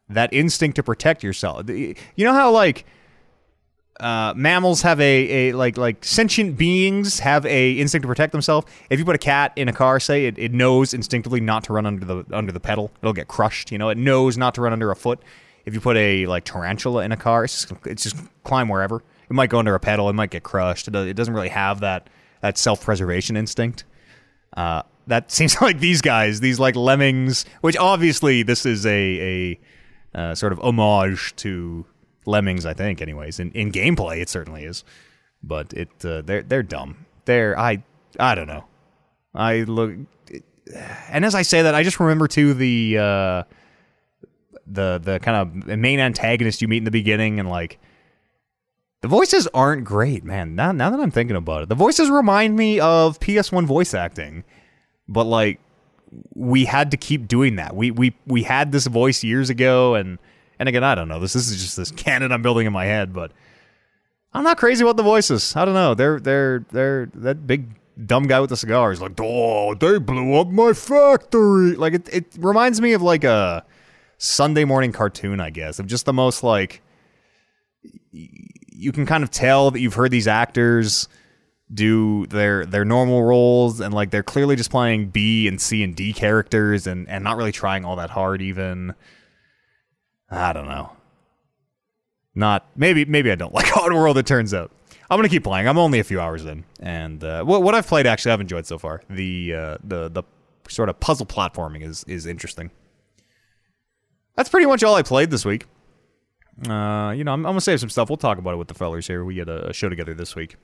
that 0.09 0.33
instinct 0.33 0.75
to 0.75 0.83
protect 0.83 1.23
yourself. 1.23 1.69
You 1.69 1.95
know 2.17 2.33
how 2.33 2.51
like 2.51 2.85
uh, 3.99 4.33
mammals 4.35 4.81
have 4.81 4.99
a, 4.99 5.49
a 5.49 5.53
like 5.53 5.77
like 5.77 6.03
sentient 6.03 6.57
beings 6.57 7.19
have 7.19 7.45
a 7.45 7.73
instinct 7.73 8.03
to 8.03 8.07
protect 8.07 8.31
themselves. 8.31 8.67
If 8.89 8.99
you 8.99 9.05
put 9.05 9.15
a 9.15 9.19
cat 9.19 9.53
in 9.55 9.67
a 9.67 9.73
car, 9.73 9.99
say 9.99 10.25
it, 10.25 10.39
it 10.39 10.53
knows 10.53 10.93
instinctively 10.93 11.39
not 11.39 11.63
to 11.65 11.73
run 11.73 11.85
under 11.85 12.05
the 12.05 12.25
under 12.31 12.51
the 12.51 12.59
pedal, 12.59 12.91
it'll 13.01 13.13
get 13.13 13.27
crushed. 13.27 13.71
You 13.71 13.77
know, 13.77 13.89
it 13.89 13.97
knows 13.97 14.37
not 14.37 14.55
to 14.55 14.61
run 14.61 14.73
under 14.73 14.89
a 14.91 14.95
foot. 14.95 15.21
If 15.65 15.73
you 15.73 15.79
put 15.81 15.97
a 15.97 16.25
like 16.25 16.45
tarantula 16.45 17.03
in 17.03 17.11
a 17.11 17.17
car, 17.17 17.43
it's 17.43 17.65
just, 17.65 17.85
it's 17.85 18.03
just 18.03 18.15
climb 18.43 18.69
wherever. 18.69 19.03
It 19.29 19.33
might 19.33 19.49
go 19.49 19.59
under 19.59 19.75
a 19.75 19.79
pedal. 19.79 20.09
It 20.09 20.13
might 20.13 20.31
get 20.31 20.43
crushed. 20.43 20.87
It, 20.87 20.95
it 20.95 21.13
doesn't 21.13 21.33
really 21.33 21.49
have 21.49 21.81
that 21.81 22.09
that 22.41 22.57
self 22.57 22.83
preservation 22.83 23.37
instinct. 23.37 23.83
Uh, 24.55 24.81
that 25.07 25.31
seems 25.31 25.61
like 25.61 25.79
these 25.79 26.01
guys, 26.01 26.39
these 26.39 26.59
like 26.59 26.75
lemmings, 26.75 27.45
which 27.61 27.77
obviously 27.77 28.41
this 28.43 28.65
is 28.65 28.85
a 28.85 29.59
a 30.15 30.19
uh, 30.19 30.35
sort 30.35 30.53
of 30.53 30.59
homage 30.59 31.35
to 31.37 31.85
lemmings. 32.25 32.65
I 32.65 32.73
think, 32.73 33.01
anyways, 33.01 33.39
in, 33.39 33.51
in 33.51 33.71
gameplay, 33.71 34.21
it 34.21 34.29
certainly 34.29 34.63
is. 34.63 34.83
But 35.43 35.73
it 35.73 35.89
uh, 36.05 36.21
they're 36.21 36.43
they're 36.43 36.63
dumb. 36.63 37.05
They're 37.25 37.57
I 37.57 37.83
I 38.19 38.35
don't 38.35 38.47
know. 38.47 38.65
I 39.33 39.61
look, 39.61 39.91
and 41.09 41.25
as 41.25 41.35
I 41.35 41.41
say 41.41 41.63
that, 41.63 41.73
I 41.73 41.83
just 41.83 41.99
remember 41.99 42.27
too 42.27 42.53
the 42.53 42.97
uh, 42.97 43.43
the 44.67 44.99
the 45.03 45.19
kind 45.19 45.37
of 45.37 45.79
main 45.79 45.99
antagonist 45.99 46.61
you 46.61 46.67
meet 46.67 46.77
in 46.77 46.83
the 46.83 46.91
beginning, 46.91 47.39
and 47.39 47.49
like 47.49 47.79
the 49.01 49.07
voices 49.07 49.47
aren't 49.53 49.83
great, 49.83 50.23
man. 50.23 50.55
Now 50.55 50.71
now 50.71 50.89
that 50.89 50.99
I'm 50.99 51.11
thinking 51.11 51.35
about 51.35 51.63
it, 51.63 51.69
the 51.69 51.75
voices 51.75 52.09
remind 52.09 52.55
me 52.55 52.79
of 52.79 53.19
PS1 53.19 53.65
voice 53.65 53.93
acting, 53.93 54.43
but 55.07 55.25
like 55.25 55.59
we 56.33 56.65
had 56.65 56.91
to 56.91 56.97
keep 56.97 57.27
doing 57.27 57.55
that. 57.55 57.75
We 57.75 57.91
we 57.91 58.15
we 58.27 58.43
had 58.43 58.71
this 58.71 58.87
voice 58.87 59.23
years 59.23 59.49
ago, 59.49 59.95
and 59.95 60.19
and 60.61 60.69
again, 60.69 60.83
I 60.83 60.93
don't 60.93 61.07
know. 61.07 61.19
This, 61.19 61.33
this 61.33 61.49
is 61.49 61.59
just 61.59 61.75
this 61.75 61.89
canon 61.89 62.31
I'm 62.31 62.43
building 62.43 62.67
in 62.67 62.71
my 62.71 62.85
head, 62.85 63.13
but 63.13 63.31
I'm 64.31 64.43
not 64.43 64.59
crazy 64.59 64.83
about 64.83 64.95
the 64.95 65.01
voices. 65.01 65.55
I 65.55 65.65
don't 65.65 65.73
know. 65.73 65.95
They're 65.95 66.19
they're 66.19 66.63
they're 66.71 67.07
that 67.15 67.47
big 67.47 67.79
dumb 68.05 68.27
guy 68.27 68.39
with 68.39 68.51
the 68.51 68.57
cigar 68.57 68.93
like, 68.93 69.19
oh, 69.19 69.73
they 69.73 69.97
blew 69.97 70.35
up 70.35 70.49
my 70.49 70.73
factory. 70.73 71.75
Like 71.75 71.93
it, 71.95 72.09
it 72.13 72.25
reminds 72.37 72.79
me 72.79 72.93
of 72.93 73.01
like 73.01 73.23
a 73.23 73.65
Sunday 74.19 74.63
morning 74.63 74.91
cartoon, 74.91 75.39
I 75.39 75.49
guess, 75.49 75.79
of 75.79 75.87
just 75.87 76.05
the 76.05 76.13
most 76.13 76.43
like 76.43 76.83
you 78.11 78.91
can 78.91 79.07
kind 79.07 79.23
of 79.23 79.31
tell 79.31 79.71
that 79.71 79.79
you've 79.79 79.95
heard 79.95 80.11
these 80.11 80.27
actors 80.27 81.07
do 81.73 82.27
their 82.27 82.67
their 82.67 82.85
normal 82.85 83.23
roles 83.23 83.79
and 83.79 83.95
like 83.95 84.11
they're 84.11 84.21
clearly 84.21 84.55
just 84.55 84.69
playing 84.69 85.07
B 85.07 85.47
and 85.47 85.59
C 85.59 85.81
and 85.81 85.95
D 85.95 86.13
characters 86.13 86.85
and 86.85 87.09
and 87.09 87.23
not 87.23 87.35
really 87.35 87.51
trying 87.51 87.83
all 87.83 87.95
that 87.95 88.11
hard 88.11 88.43
even. 88.43 88.93
I 90.31 90.53
don't 90.53 90.67
know. 90.67 90.93
Not 92.33 92.65
maybe 92.75 93.05
maybe 93.05 93.31
I 93.31 93.35
don't 93.35 93.53
like 93.53 93.67
Oddworld. 93.67 94.15
It 94.15 94.25
turns 94.25 94.53
out 94.53 94.71
I'm 95.09 95.17
gonna 95.17 95.29
keep 95.29 95.43
playing. 95.43 95.67
I'm 95.67 95.77
only 95.77 95.99
a 95.99 96.03
few 96.03 96.19
hours 96.19 96.45
in, 96.45 96.63
and 96.79 97.23
uh, 97.23 97.43
what 97.43 97.61
what 97.61 97.75
I've 97.75 97.87
played 97.87 98.07
actually 98.07 98.31
I've 98.31 98.41
enjoyed 98.41 98.65
so 98.65 98.79
far. 98.79 99.03
The 99.09 99.53
uh, 99.53 99.77
the 99.83 100.09
the 100.09 100.23
sort 100.69 100.89
of 100.89 100.99
puzzle 100.99 101.25
platforming 101.25 101.85
is 101.85 102.03
is 102.05 102.25
interesting 102.25 102.71
that's 104.35 104.49
pretty 104.49 104.65
much 104.65 104.83
all 104.83 104.95
I 104.95 105.03
played 105.03 105.29
this 105.29 105.45
week. 105.45 105.65
Uh, 106.67 107.13
you 107.15 107.23
know, 107.23 107.33
I'm, 107.33 107.45
I'm, 107.45 107.51
gonna 107.51 107.61
save 107.61 107.79
some 107.79 107.89
stuff. 107.89 108.09
We'll 108.09 108.17
talk 108.17 108.37
about 108.37 108.53
it 108.53 108.57
with 108.57 108.67
the 108.67 108.73
fellers 108.73 109.07
here. 109.07 109.23
We 109.23 109.35
get 109.35 109.49
a, 109.49 109.69
a, 109.69 109.73
show 109.73 109.89
together 109.89 110.13
this 110.13 110.35
week. 110.35 110.55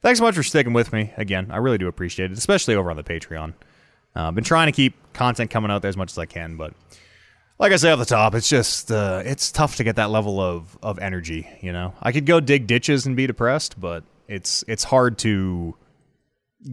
Thanks 0.00 0.18
so 0.18 0.24
much 0.24 0.34
for 0.34 0.42
sticking 0.42 0.72
with 0.72 0.92
me 0.92 1.12
again. 1.16 1.50
I 1.50 1.58
really 1.58 1.78
do 1.78 1.88
appreciate 1.88 2.32
it, 2.32 2.38
especially 2.38 2.74
over 2.74 2.90
on 2.90 2.96
the 2.96 3.04
Patreon. 3.04 3.54
Uh, 4.14 4.28
I've 4.28 4.34
been 4.34 4.44
trying 4.44 4.66
to 4.66 4.72
keep 4.72 4.94
content 5.12 5.50
coming 5.50 5.70
out 5.70 5.82
there 5.82 5.88
as 5.88 5.96
much 5.96 6.10
as 6.10 6.18
I 6.18 6.26
can, 6.26 6.56
but 6.56 6.74
like 7.62 7.70
I 7.70 7.76
say 7.76 7.92
off 7.92 8.00
the 8.00 8.04
top, 8.04 8.34
it's 8.34 8.48
just 8.48 8.90
uh, 8.90 9.22
it's 9.24 9.52
tough 9.52 9.76
to 9.76 9.84
get 9.84 9.94
that 9.94 10.10
level 10.10 10.40
of 10.40 10.76
of 10.82 10.98
energy. 10.98 11.48
You 11.60 11.72
know, 11.72 11.94
I 12.02 12.10
could 12.10 12.26
go 12.26 12.40
dig 12.40 12.66
ditches 12.66 13.06
and 13.06 13.16
be 13.16 13.28
depressed, 13.28 13.80
but 13.80 14.02
it's 14.26 14.64
it's 14.66 14.82
hard 14.82 15.16
to 15.18 15.76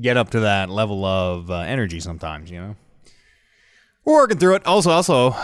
get 0.01 0.17
up 0.17 0.31
to 0.31 0.39
that 0.41 0.71
level 0.71 1.05
of 1.05 1.51
uh, 1.51 1.59
energy 1.59 1.99
sometimes. 1.99 2.49
You 2.49 2.59
know, 2.59 2.75
we're 4.03 4.15
working 4.15 4.39
through 4.39 4.55
it. 4.55 4.65
Also, 4.65 4.89
also 4.89 5.35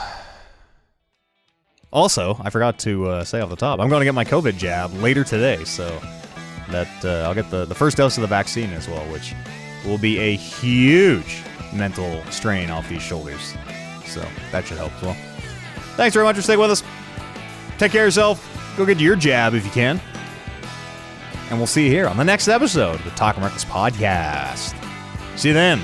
also, 1.93 2.41
I 2.41 2.49
forgot 2.49 2.79
to 2.79 3.07
uh, 3.07 3.23
say 3.23 3.39
off 3.39 3.51
the 3.51 3.55
top, 3.55 3.79
I'm 3.79 3.87
going 3.87 4.01
to 4.01 4.05
get 4.05 4.15
my 4.15 4.25
COVID 4.25 4.57
jab 4.57 4.93
later 4.93 5.23
today, 5.23 5.63
so 5.63 6.01
that 6.71 7.05
uh, 7.05 7.27
I'll 7.27 7.35
get 7.35 7.51
the, 7.51 7.65
the 7.65 7.75
first 7.75 7.97
dose 7.97 8.17
of 8.17 8.21
the 8.21 8.27
vaccine 8.27 8.71
as 8.71 8.89
well, 8.89 9.05
which 9.11 9.35
will 9.85 9.99
be 9.99 10.17
a 10.17 10.35
huge 10.35 11.43
mental 11.71 12.23
strain 12.31 12.71
off 12.71 12.89
these 12.89 13.03
shoulders. 13.03 13.53
So 14.05 14.25
that 14.51 14.65
should 14.65 14.77
help 14.77 14.93
as 14.97 15.01
well. 15.03 15.17
Thanks 15.95 16.13
very 16.13 16.25
much 16.25 16.35
for 16.35 16.41
staying 16.41 16.59
with 16.59 16.71
us. 16.71 16.83
Take 17.77 17.91
care 17.91 18.03
of 18.03 18.07
yourself. 18.07 18.73
Go 18.77 18.85
get 18.85 18.99
your 18.99 19.15
jab 19.15 19.53
if 19.53 19.65
you 19.65 19.71
can. 19.71 19.99
And 21.49 21.59
we'll 21.59 21.67
see 21.67 21.85
you 21.85 21.91
here 21.91 22.07
on 22.07 22.17
the 22.17 22.25
next 22.25 22.47
episode 22.47 22.95
of 22.95 23.03
the 23.03 23.11
Talking 23.11 23.43
Reckless 23.43 23.65
podcast. 23.65 24.75
See 25.37 25.49
you 25.49 25.53
then. 25.53 25.81